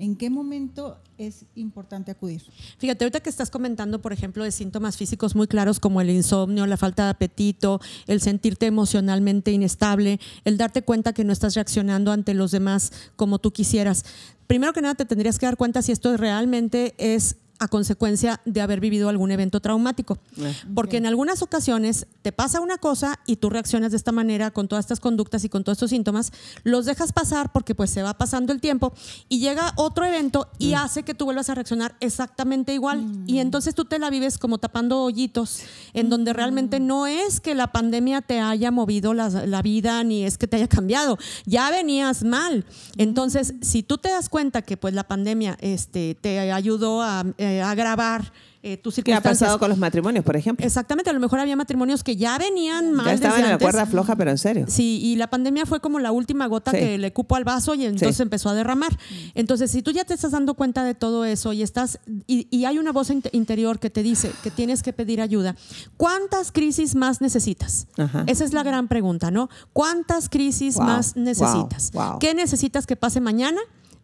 [0.00, 2.42] ¿En qué momento es importante acudir?
[2.78, 6.66] Fíjate, ahorita que estás comentando, por ejemplo, de síntomas físicos muy claros como el insomnio,
[6.66, 12.12] la falta de apetito, el sentirte emocionalmente inestable, el darte cuenta que no estás reaccionando
[12.12, 14.06] ante los demás como tú quisieras.
[14.46, 18.62] Primero que nada, te tendrías que dar cuenta si esto realmente es a consecuencia de
[18.62, 20.18] haber vivido algún evento traumático.
[20.38, 20.54] Eh.
[20.74, 24.66] Porque en algunas ocasiones te pasa una cosa y tú reaccionas de esta manera con
[24.66, 26.32] todas estas conductas y con todos estos síntomas,
[26.64, 28.94] los dejas pasar porque pues se va pasando el tiempo
[29.28, 30.76] y llega otro evento y mm.
[30.76, 33.04] hace que tú vuelvas a reaccionar exactamente igual.
[33.26, 33.40] Y mm.
[33.40, 35.60] entonces tú te la vives como tapando hoyitos,
[35.92, 36.86] en donde realmente mm.
[36.86, 40.56] no es que la pandemia te haya movido la, la vida ni es que te
[40.56, 42.64] haya cambiado, ya venías mal.
[42.96, 47.26] Entonces, si tú te das cuenta que pues la pandemia este, te ayudó a...
[47.36, 48.32] Eh, eh, agravar
[48.62, 49.22] eh, tus circunstancias.
[49.22, 50.66] ¿Qué ha pasado con los matrimonios, por ejemplo?
[50.66, 53.06] Exactamente, a lo mejor había matrimonios que ya venían mal.
[53.06, 54.66] Ya estaban en la cuerda floja, pero en serio.
[54.68, 57.86] Sí, y la pandemia fue como la última gota que le cupo al vaso y
[57.86, 58.98] entonces empezó a derramar.
[59.34, 62.78] Entonces, si tú ya te estás dando cuenta de todo eso y estás y, hay
[62.78, 65.56] una voz interior que te dice que tienes que pedir ayuda,
[65.96, 67.86] ¿cuántas crisis más necesitas?
[68.26, 69.48] Esa es la gran pregunta, ¿no?
[69.72, 71.92] ¿Cuántas crisis más necesitas?
[72.20, 73.60] ¿Qué necesitas que pase mañana?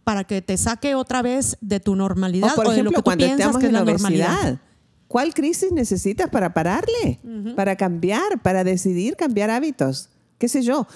[0.06, 3.02] Para que te saque otra vez de tu normalidad o, por ejemplo, de lo que
[3.02, 4.60] cuando estamos en la, normalidad.
[5.08, 7.18] ¿Cuál crisis necesitas para pararle?
[7.56, 10.10] Para cambiar, para decidir cambiar hábitos.
[10.38, 10.86] ¿Qué sé yo?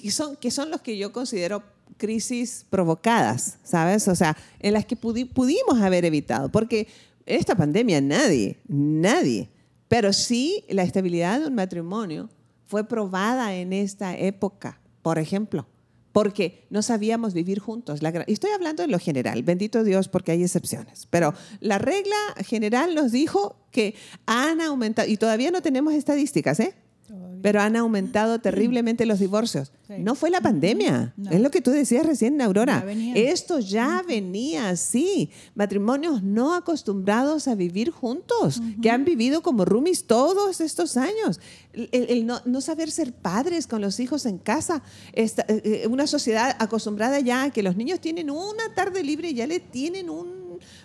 [0.00, 1.64] Que son, que son los que yo considero
[1.96, 4.06] crisis provocadas, ¿sabes?
[4.06, 6.48] O sea, en las que pudimos haber evitado.
[6.48, 6.86] Porque
[7.26, 9.50] esta pandemia nadie, nadie,
[9.88, 12.30] pero sí la estabilidad de un matrimonio
[12.68, 15.66] fue probada en esta época, por ejemplo
[16.14, 17.98] porque no sabíamos vivir juntos.
[18.28, 22.14] y estoy hablando en lo general, bendito Dios porque hay excepciones, pero la regla
[22.46, 26.72] general nos dijo que han aumentado, y todavía no tenemos estadísticas, ¿eh?
[27.42, 29.72] Pero han aumentado terriblemente los divorcios.
[29.98, 32.84] No fue la pandemia, es lo que tú decías recién, Aurora.
[33.14, 35.30] Esto ya venía así.
[35.54, 41.40] Matrimonios no acostumbrados a vivir juntos, que han vivido como roomies todos estos años.
[41.74, 44.82] El, no, saber ser padres con los hijos en casa.
[45.12, 49.30] Esta, eh, eh, una sociedad acostumbrada ya a que los niños tienen una tarde libre
[49.30, 50.43] y ya le tienen un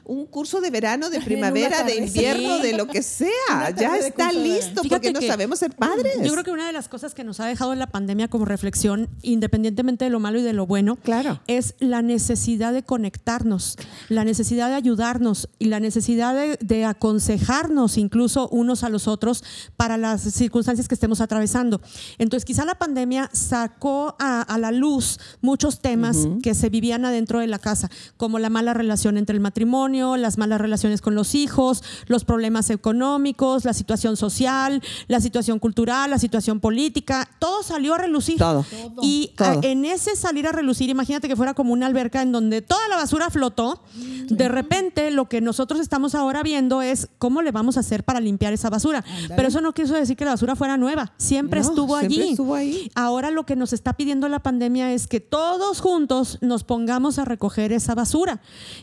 [0.10, 3.30] un curso de verano, de primavera, de invierno, de lo que sea.
[3.80, 6.16] Ya está listo porque no sabemos ser padres.
[6.24, 9.08] Yo creo que una de las cosas que nos ha dejado la pandemia como reflexión,
[9.22, 11.40] independientemente de lo malo y de lo bueno, claro.
[11.48, 13.78] es la necesidad de conectarnos,
[14.10, 19.44] la necesidad de ayudarnos y la necesidad de, aconsejarnos incluso unos a los otros
[19.78, 21.82] para las circunstancias que estemos atravesando.
[22.18, 27.48] Entonces, quizá la pandemia sacó a, la luz muchos temas que se vivían adentro de
[27.48, 31.84] la casa, como la mala relación entre el matrimonio, las malas relaciones con los hijos,
[32.08, 38.00] los problemas económicos, la situación social, la situación cultural, la situación política, todo salió a
[38.00, 38.38] relucir.
[38.38, 38.66] Todo.
[39.02, 42.88] Y en ese salir a relucir, imagínate que fuera como una alberca en donde toda
[42.88, 43.84] la basura flotó.
[44.30, 48.20] De repente, lo que nosotros estamos ahora viendo es cómo le vamos a hacer para
[48.20, 49.04] limpiar esa basura.
[49.36, 51.14] Pero eso no quiso decir que la basura fuera nueva.
[51.18, 52.32] Siempre estuvo allí.
[52.32, 52.92] Estuvo ahí.
[52.96, 57.26] Ahora lo que nos está pidiendo la pandemia es que todos juntos nos pongamos a
[57.26, 58.42] recoger esa basura.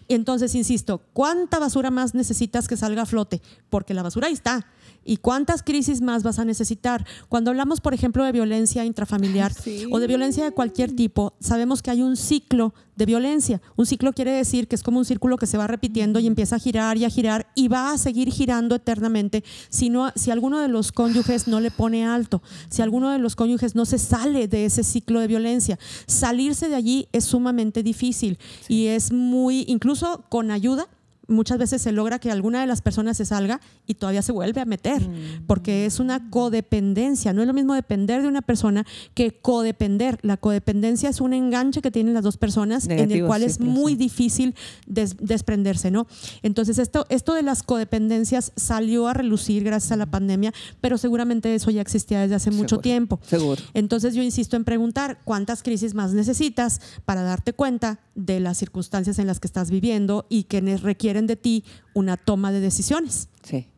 [0.09, 3.43] Entonces, insisto, ¿cuánta basura más necesitas que salga a flote?
[3.71, 4.67] Porque la basura ahí está.
[5.05, 7.07] ¿Y cuántas crisis más vas a necesitar?
[7.29, 9.53] Cuando hablamos, por ejemplo, de violencia intrafamiliar
[9.93, 13.63] o de violencia de cualquier tipo, sabemos que hay un ciclo de violencia.
[13.77, 16.57] Un ciclo quiere decir que es como un círculo que se va repitiendo y empieza
[16.57, 20.69] a girar y a girar y va a seguir girando eternamente si, si alguno de
[20.69, 24.65] los cónyuges no le pone alto, si alguno de los cónyuges no se sale de
[24.65, 25.79] ese ciclo de violencia.
[26.07, 28.39] Salirse de allí es sumamente difícil
[28.69, 30.89] y es muy, incluso con ayuda,
[31.29, 34.61] muchas veces se logra que alguna de las personas se salga y todavía se vuelve
[34.61, 35.47] a meter, mm.
[35.47, 37.33] porque es una codependencia.
[37.33, 40.19] No es lo mismo depender de una persona que codepender.
[40.23, 43.95] La codependencia es un enganche que tienen las dos personas en el cual es muy
[43.95, 44.55] difícil
[44.87, 46.07] desprenderse, ¿no?
[46.43, 51.55] Entonces, esto, esto de las codependencias salió a relucir gracias a la pandemia, pero seguramente
[51.55, 53.21] eso ya existía desde hace mucho tiempo.
[53.23, 53.61] Seguro.
[53.75, 59.19] Entonces, yo insisto en preguntar cuántas crisis más necesitas para darte cuenta de las circunstancias
[59.21, 63.29] en las que estás viviendo y que requieren de ti una toma de decisiones.
[63.45, 63.69] Sí.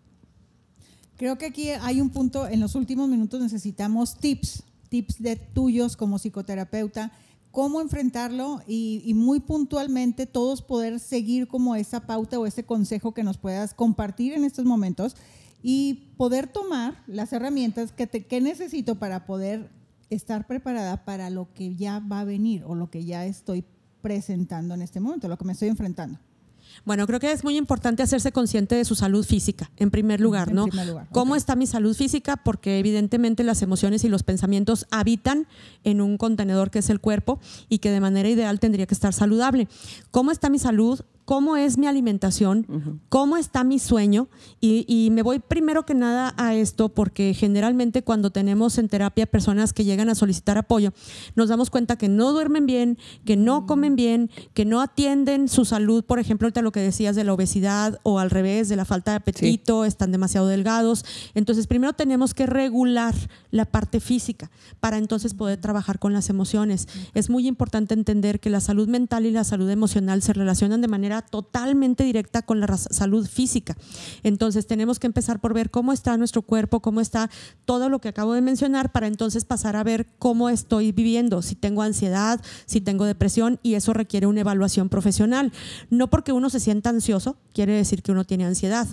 [1.17, 5.97] Creo que aquí hay un punto, en los últimos minutos necesitamos tips, tips de tuyos
[5.97, 7.13] como psicoterapeuta,
[7.51, 13.13] cómo enfrentarlo y, y, muy puntualmente todos poder seguir como esa pauta o ese consejo
[13.13, 15.17] que nos puedas compartir en estos momentos
[15.63, 19.71] y poder tomar las herramientas que, te, que necesito para poder
[20.11, 23.65] estar preparada para lo que ya va a venir o lo que ya estoy
[24.01, 26.19] presentando en este momento, lo que me estoy enfrentando.
[26.85, 30.53] Bueno, creo que es muy importante hacerse consciente de su salud física, en primer lugar,
[30.53, 30.67] ¿no?
[31.13, 32.37] ¿Cómo está mi salud física?
[32.37, 35.47] Porque evidentemente las emociones y los pensamientos habitan
[35.85, 39.13] en un contenedor que es el cuerpo y que de manera ideal tendría que estar
[39.13, 39.69] saludable.
[40.11, 41.01] ¿Cómo está mi salud?
[41.29, 44.29] Cómo es mi alimentación, cómo está mi sueño.
[44.63, 49.75] Y, me voy primero que nada a esto porque generalmente cuando tenemos en terapia personas
[49.75, 50.95] que llegan a solicitar apoyo,
[51.35, 55.67] nos damos cuenta que no duermen bien, que no comen bien, que no atienden su
[55.67, 58.87] salud, por ejemplo, ahorita lo que decías de la obesidad o al revés, de la
[58.87, 61.05] falta de apetito, están demasiado delgados.
[61.35, 63.15] Entonces, primero tenemos que regular
[63.51, 64.51] la parte física
[64.81, 66.89] para entonces poder trabajar con las emociones.
[67.13, 70.89] Es muy importante entender que la salud mental y la salud emocional se relacionan de
[70.89, 73.77] manera totalmente directa con la salud física.
[74.23, 77.31] Entonces tenemos que empezar por ver cómo está nuestro cuerpo, cómo está
[77.65, 81.55] todo lo que acabo de mencionar para entonces pasar a ver cómo estoy viviendo, si
[81.55, 85.53] tengo ansiedad, si tengo depresión y eso requiere una evaluación profesional.
[85.91, 88.87] No porque uno se sienta ansioso, quiere decir que uno tiene ansiedad.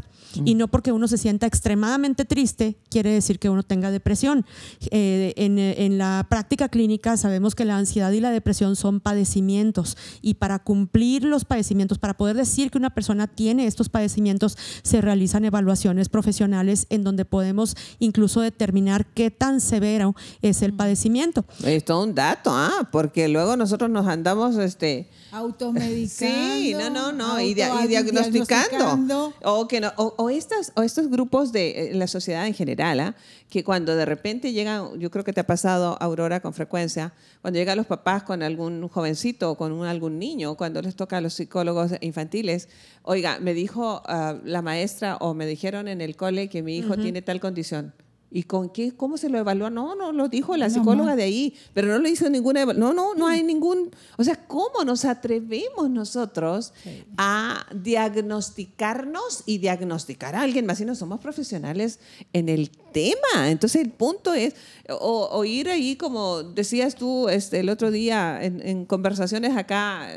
[0.44, 4.46] Y no porque uno se sienta extremadamente triste, quiere decir que uno tenga depresión.
[4.92, 9.98] Eh, en, en la práctica clínica sabemos que la ansiedad y la depresión son padecimientos
[10.22, 15.02] y para cumplir los padecimientos, para poder decir que una persona tiene estos padecimientos, se
[15.02, 21.46] realizan evaluaciones profesionales en donde podemos incluso determinar qué tan severo es el padecimiento.
[21.64, 22.90] Es todo un dato, ¿ah?
[22.92, 26.56] porque luego nosotros nos andamos este automedicando.
[26.56, 29.34] Sí, no, no, no, y, diagnosticando.
[29.44, 33.16] O, que no, o, estas, o estos grupos de eh, la sociedad en general, ¿ah?
[33.50, 37.60] que cuando de repente llegan, yo creo que te ha pasado, Aurora, con frecuencia, cuando
[37.60, 41.34] llegan los papás con algún jovencito o con algún niño, cuando les toca a los
[41.34, 42.70] psicólogos infantiles,
[43.04, 46.96] oiga, me dijo ah, la maestra o me dijeron en el cole que mi hijo
[46.98, 47.94] tiene tal condición
[48.32, 48.92] ¿Y con qué?
[48.92, 49.70] ¿Cómo se lo evaluó?
[49.70, 53.14] No, no, lo dijo la psicóloga de ahí, pero no lo hizo ninguna No, no,
[53.16, 53.92] no hay ningún...
[54.18, 56.74] O sea, ¿cómo nos atrevemos nosotros
[57.18, 62.00] a diagnosticarnos y diagnosticar a alguien más si no somos profesionales
[62.34, 63.50] en el tema?
[63.50, 64.56] Entonces el punto es,
[64.88, 70.08] o, ir ahí, como decías tú este, el otro día en, conversaciones acá,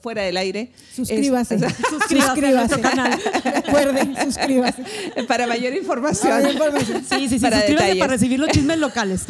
[0.00, 0.72] fuera del aire.
[0.92, 1.58] Suscríbase.
[2.08, 2.76] suscríbase.
[3.44, 4.84] Recuerden, suscríbase.
[5.28, 6.42] Para mayor información.
[7.12, 9.26] Sí, sí, sí, para suscríbase para recibir los chismes locales.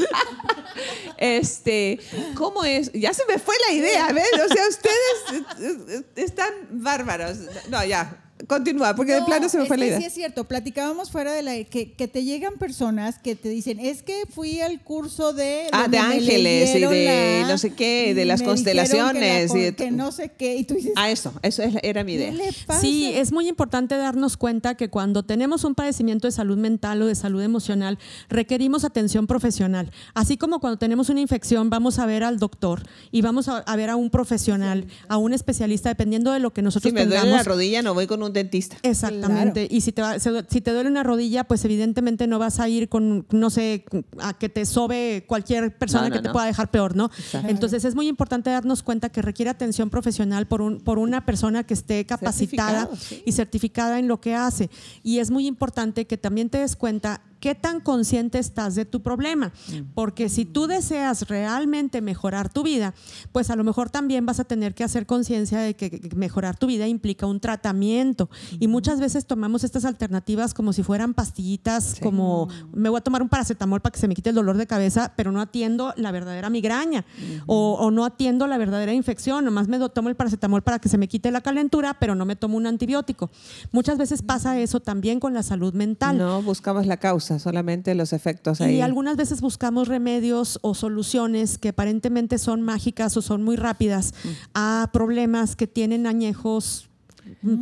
[1.18, 1.99] Este,
[2.35, 2.91] ¿cómo es?
[2.93, 4.31] Ya se me fue la idea, ¿ves?
[4.33, 7.39] O sea, ustedes están bárbaros.
[7.68, 9.98] No, ya, Continúa, porque de plano se me fue la idea.
[9.98, 10.44] Sí, es cierto.
[10.44, 11.64] Platicábamos fuera de la.
[11.64, 15.68] Que, que, te llegan personas que te dicen, es que fui al curso de.
[15.72, 19.53] Ah, de ángeles y de no sé qué, de las constelaciones.
[19.53, 20.57] Que, y que no sé qué.
[20.57, 20.92] Y tú dices.
[20.96, 22.34] Ah, eso, eso era mi idea.
[22.80, 27.07] Sí, es muy importante darnos cuenta que cuando tenemos un padecimiento de salud mental o
[27.07, 27.98] de salud emocional,
[28.28, 29.90] requerimos atención profesional.
[30.14, 33.90] Así como cuando tenemos una infección, vamos a ver al doctor y vamos a, ver
[33.90, 37.42] a un profesional, a un especialista, dependiendo de lo que nosotros si me duele la
[37.42, 38.76] rodilla, no voy con un dentista.
[38.82, 39.66] Exactamente.
[39.70, 43.26] Y si te, si te duele una rodilla, pues evidentemente no vas a ir con,
[43.30, 43.84] no sé,
[44.18, 47.11] a que te sobe cualquier persona que te pueda dejar peor, ¿no?
[47.45, 51.64] Entonces es muy importante darnos cuenta que requiere atención profesional por, un, por una persona
[51.64, 52.88] que esté capacitada
[53.24, 54.70] y certificada en lo que hace.
[55.03, 59.03] Y es muy importante que también te des cuenta qué tan consciente estás de tu
[59.03, 59.49] problema.
[59.49, 59.95] Mm.
[59.95, 62.95] Porque si tú deseas realmente mejorar tu vida,
[63.32, 66.68] pues a lo mejor también vas a tener que hacer conciencia de que mejorar tu
[66.68, 68.30] vida implica un tratamiento.
[68.61, 73.22] Y muchas veces tomamos estas alternativas como si fueran pastillitas, como me voy a tomar
[73.22, 76.12] un paracetamol para que se me quite el dolor de cabeza, pero no atiendo la
[76.12, 77.05] verdadera migraña
[77.47, 81.09] o, no atiendo la verdadera infección, nomás me tomo el paracetamol para que se me
[81.09, 83.32] quite la calentura, pero no me tomo un antibiótico.
[83.72, 86.18] Muchas veces pasa eso también con la salud mental.
[86.18, 88.76] No buscamos la causa solamente los efectos ahí.
[88.76, 94.12] Y algunas veces buscamos remedios o soluciones que aparentemente son mágicas o son muy rápidas
[94.24, 94.28] mm.
[94.55, 96.89] a problemas que tienen añejos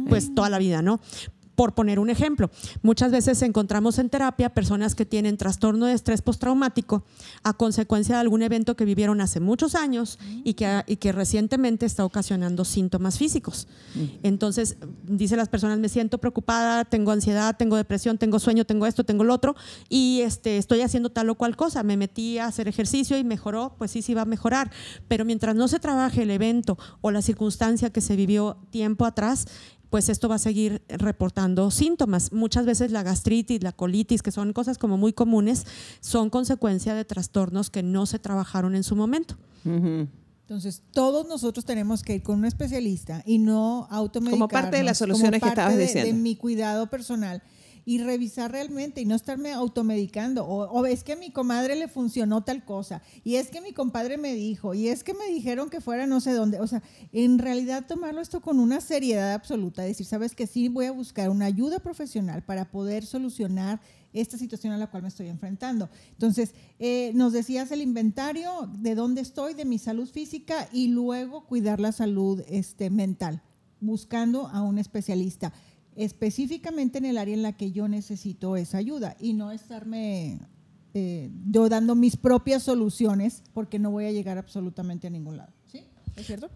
[0.09, 1.01] pues toda la vida, ¿no?
[1.55, 2.51] Por poner un ejemplo,
[2.83, 7.05] muchas veces encontramos en terapia personas que tienen trastorno de estrés postraumático
[7.43, 11.87] a consecuencia de algún evento que vivieron hace muchos años y que, y que recientemente
[11.87, 13.69] está ocasionando síntomas físicos.
[14.23, 19.05] Entonces, dice las personas, me siento preocupada, tengo ansiedad, tengo depresión, tengo sueño, tengo esto,
[19.05, 19.55] tengo lo otro,
[19.89, 21.83] y este, estoy haciendo tal o cual cosa.
[21.83, 24.71] Me metí a hacer ejercicio y mejoró, pues sí, sí va a mejorar.
[25.09, 29.47] Pero mientras no se trabaje el evento o la circunstancia que se vivió tiempo atrás,
[29.91, 32.33] pues esto va a seguir reportando síntomas.
[32.33, 35.67] Muchas veces la gastritis, la colitis, que son cosas como muy comunes,
[36.01, 39.37] son consecuencia de trastornos que no se trabajaron en su momento.
[39.65, 44.49] Entonces, todos nosotros tenemos que ir con un especialista y no automedicarnos.
[44.49, 46.07] Como parte de las soluciones que estabas diciendo.
[46.07, 47.43] De mi cuidado personal
[47.91, 50.47] y revisar realmente y no estarme automedicando.
[50.47, 53.73] O, o, es que a mi comadre le funcionó tal cosa, y es que mi
[53.73, 56.61] compadre me dijo, y es que me dijeron que fuera no sé dónde.
[56.61, 60.87] O sea, en realidad tomarlo esto con una seriedad absoluta, decir, sabes que sí voy
[60.87, 63.81] a buscar una ayuda profesional para poder solucionar
[64.13, 65.89] esta situación a la cual me estoy enfrentando.
[66.13, 71.45] Entonces, eh, nos decías el inventario de dónde estoy, de mi salud física y luego
[71.45, 73.43] cuidar la salud este, mental,
[73.81, 75.53] buscando a un especialista,
[75.97, 80.41] específicamente en el área en la que yo necesito esa ayuda y no estarme
[80.95, 85.53] eh, yo dando mis propias soluciones porque no voy a llegar absolutamente a ningún lado.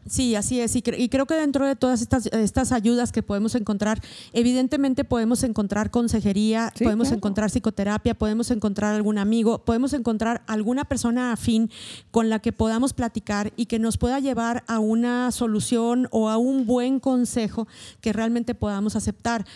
[0.09, 0.75] Sí, así es.
[0.77, 4.01] Y, creo que dentro de todas estas, estas ayudas que podemos encontrar,
[4.33, 11.33] evidentemente podemos encontrar consejería, podemos encontrar psicoterapia, podemos encontrar algún amigo, podemos encontrar alguna persona
[11.33, 11.71] afín
[12.11, 16.37] con la que podamos platicar y que nos pueda llevar a una solución o a
[16.37, 17.67] un buen consejo
[18.01, 19.47] que realmente podamos aceptar.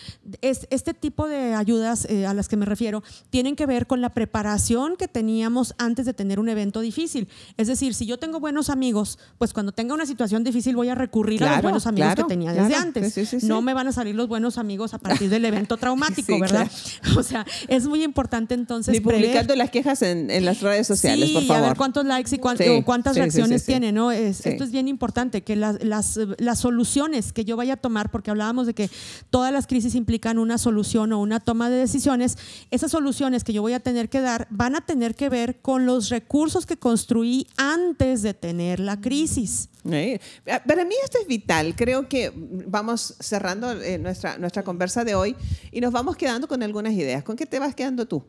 [0.41, 4.01] Es, este tipo de ayudas eh, a las que me refiero tienen que ver con
[4.01, 7.27] la preparación que teníamos antes de tener un evento difícil.
[7.57, 10.95] Es decir, si yo tengo buenos amigos, pues cuando tenga una situación difícil voy a
[10.95, 13.43] recurrir a los buenos amigos que tenía desde antes.
[13.43, 16.71] no me van a salir los buenos amigos a partir del evento traumático, ¿verdad?
[17.17, 18.93] O sea, es muy importante entonces.
[18.93, 21.63] Ni publicando las quejas en, en, las redes sociales, por favor.
[21.63, 22.39] a ver cuántos likes y
[22.83, 24.11] cuántas reacciones tiene, ¿no?
[24.11, 28.09] Es, esto es bien importante, que las, las, las soluciones que yo vaya a tomar,
[28.09, 28.89] porque hablábamos de que
[29.29, 32.37] todas las crisis implican una solución o una toma de decisiones,
[32.71, 35.85] esas soluciones que yo voy a tener que dar van a tener que ver con
[35.85, 39.69] los recursos que construí antes de tener la crisis.
[39.83, 41.75] Para mí esto es vital.
[41.75, 45.35] Creo que vamos cerrando eh, nuestra, nuestra conversa de hoy
[45.71, 47.23] y nos vamos quedando con algunas ideas.
[47.23, 48.23] ¿Con qué te vas quedando tú?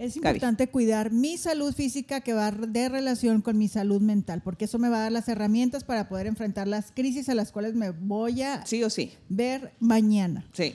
[0.00, 4.64] Es importante cuidar mi salud física que va de relación con mi salud mental, porque
[4.64, 7.74] eso me va a dar las herramientas para poder enfrentar las crisis a las cuales
[7.74, 9.12] me voy a sí o sí.
[9.28, 10.46] ver mañana.
[10.54, 10.74] Sí.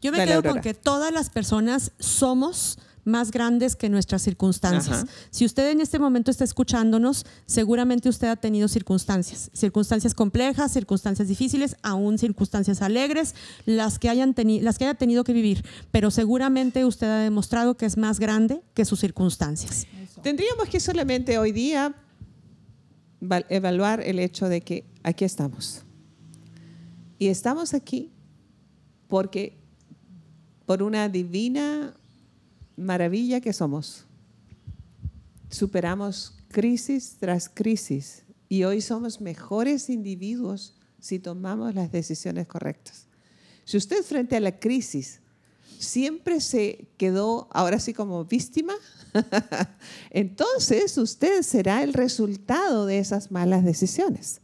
[0.00, 2.78] Yo me quedo con que todas las personas somos
[3.08, 5.06] más grandes que nuestras circunstancias.
[5.30, 11.26] Si usted en este momento está escuchándonos, seguramente usted ha tenido circunstancias, circunstancias complejas, circunstancias
[11.26, 13.34] difíciles, aún circunstancias alegres,
[13.66, 17.86] las que, hayan las que haya tenido que vivir, pero seguramente usted ha demostrado que
[17.86, 19.86] es más grande que sus circunstancias.
[20.22, 21.94] Tendríamos que solamente hoy día
[23.48, 25.82] evaluar el hecho de que aquí estamos.
[27.18, 28.12] Y estamos aquí
[29.08, 29.58] porque
[30.66, 31.94] por una divina
[32.78, 34.04] maravilla que somos.
[35.50, 43.06] Superamos crisis tras crisis y hoy somos mejores individuos si tomamos las decisiones correctas.
[43.64, 45.20] Si usted frente a la crisis
[45.78, 48.74] siempre se quedó ahora sí como víctima,
[50.10, 54.40] entonces usted será el resultado de esas malas decisiones.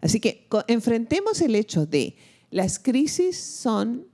[0.00, 2.16] Así que enfrentemos el hecho de
[2.50, 4.06] las crisis son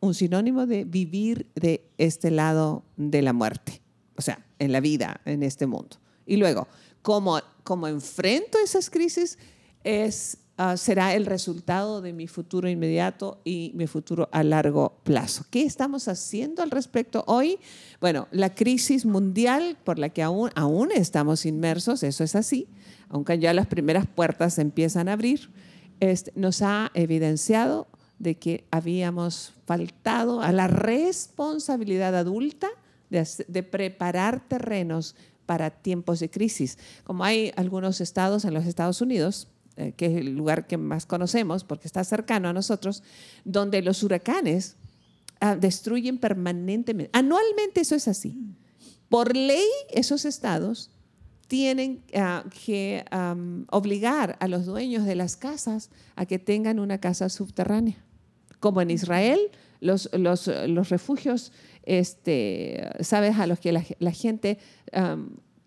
[0.00, 3.80] un sinónimo de vivir de este lado de la muerte,
[4.16, 5.96] o sea, en la vida, en este mundo.
[6.26, 6.66] Y luego,
[7.02, 9.38] cómo, cómo enfrento esas crisis
[9.84, 15.44] es, ah, será el resultado de mi futuro inmediato y mi futuro a largo plazo.
[15.50, 17.58] ¿Qué estamos haciendo al respecto hoy?
[18.00, 22.68] Bueno, la crisis mundial por la que aún, aún estamos inmersos, eso es así,
[23.08, 25.50] aunque ya las primeras puertas empiezan a abrir,
[26.00, 27.86] este, nos ha evidenciado
[28.18, 32.68] de que habíamos faltado a la responsabilidad adulta
[33.10, 35.14] de, preparar terrenos
[35.44, 36.78] para tiempos de crisis.
[37.04, 41.06] Como hay algunos estados en los Estados Unidos, eh, que es el lugar que más
[41.06, 43.02] conocemos porque está cercano a nosotros,
[43.44, 44.76] donde los huracanes
[45.40, 47.10] ah, destruyen permanentemente.
[47.12, 48.38] Anualmente eso es así.
[49.08, 50.90] Por ley, esos estados
[51.46, 53.04] tienen ah, que
[53.70, 58.05] obligar a los dueños de las casas a que tengan una casa subterránea
[58.66, 59.38] como en Israel,
[59.80, 61.52] los, los, los refugios,
[61.84, 64.58] este, sabes, a los que la, gente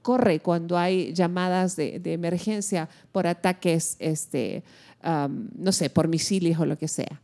[0.01, 4.65] corre cuando hay llamadas de, de, emergencia por ataques, este,
[5.01, 7.21] no sé, por misiles o lo que sea.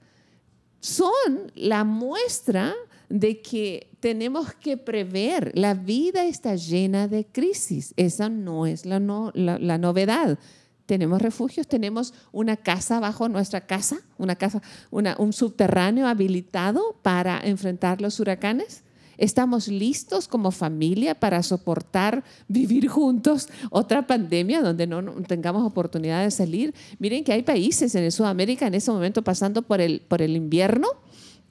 [0.80, 2.74] Son la muestra
[3.10, 5.52] de que tenemos que prever.
[5.56, 7.94] La vida está llena de crisis.
[7.98, 10.40] Esa no es la, no, la, la novedad
[10.86, 14.62] tenemos refugios, tenemos una casa bajo nuestra casa, una casa,
[14.92, 18.84] un subterráneo habilitado para enfrentar los huracanes.
[19.18, 26.32] ¿Estamos listos como familia para soportar vivir juntos otra pandemia donde no tengamos oportunidad de
[26.32, 26.74] salir?
[27.00, 30.88] Miren que hay países en Sudamérica en ese momento pasando por el, por el invierno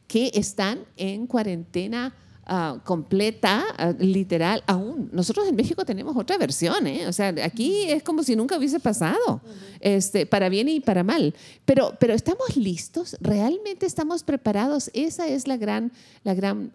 [0.07, 2.14] que están en cuarentena
[2.47, 5.11] ah, completa, ah, literal, aún.
[5.13, 7.07] Nosotros en México tenemos otra versión, ¿eh?
[7.07, 9.41] O sea, aquí es como si nunca hubiese pasado,
[9.81, 11.35] este, para bien y para mal.
[11.65, 13.17] Pero, pero ¿estamos listos?
[13.21, 14.91] ¿Realmente estamos preparados?
[14.95, 15.93] Esa es la gran,
[16.23, 16.71] la gran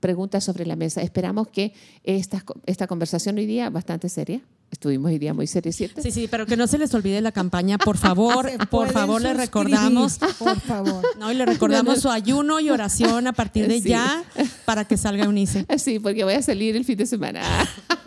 [0.00, 1.02] pregunta sobre la mesa.
[1.02, 1.72] Esperamos que
[2.02, 6.02] esta, esta conversación hoy día, bastante seria, Estuvimos hoy día muy serios, ¿cierto?
[6.02, 9.32] Sí, sí, pero que no se les olvide la campaña, por favor, por favor, le
[9.32, 10.18] recordamos.
[10.38, 11.04] Por favor.
[11.18, 14.24] No, y le recordamos su ayuno y oración a partir de ya
[14.64, 15.64] para que salga Unice.
[15.78, 17.40] Sí, porque voy a salir el fin de semana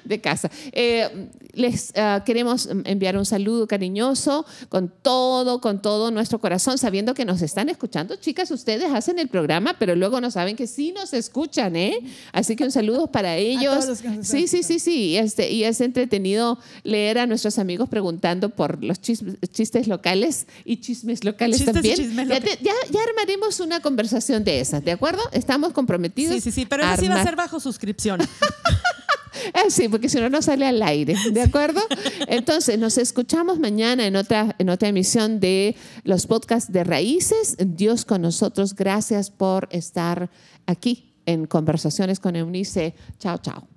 [0.04, 0.50] de casa.
[0.72, 7.14] Eh, les ah, queremos enviar un saludo cariñoso con todo, con todo nuestro corazón, sabiendo
[7.14, 8.16] que nos están escuchando.
[8.16, 11.98] Chicas, ustedes hacen el programa, pero luego no saben que sí nos escuchan, ¿eh?
[12.32, 13.84] Así que un saludo para ellos.
[14.22, 15.16] sí, sí, sí, sí.
[15.16, 21.24] Este, y es entretenido leer a nuestros amigos preguntando por los chistes locales y chismes
[21.24, 22.14] locales también.
[22.14, 25.22] ya, ya, armaremos una conversación de esas, ¿de acuerdo?
[25.32, 26.34] Estamos comprometidos.
[26.34, 28.20] Sí, sí, sí, pero eso sí va a ser bajo suscripción.
[29.54, 31.80] Ah, sí, porque si no, no sale al aire, ¿de acuerdo?
[32.28, 37.56] Entonces, nos escuchamos mañana en otra, en otra emisión de los podcasts de Raíces.
[37.58, 38.74] Dios con nosotros.
[38.74, 40.30] Gracias por estar
[40.66, 42.94] aquí en Conversaciones con Eunice.
[43.18, 43.75] Chao, chao.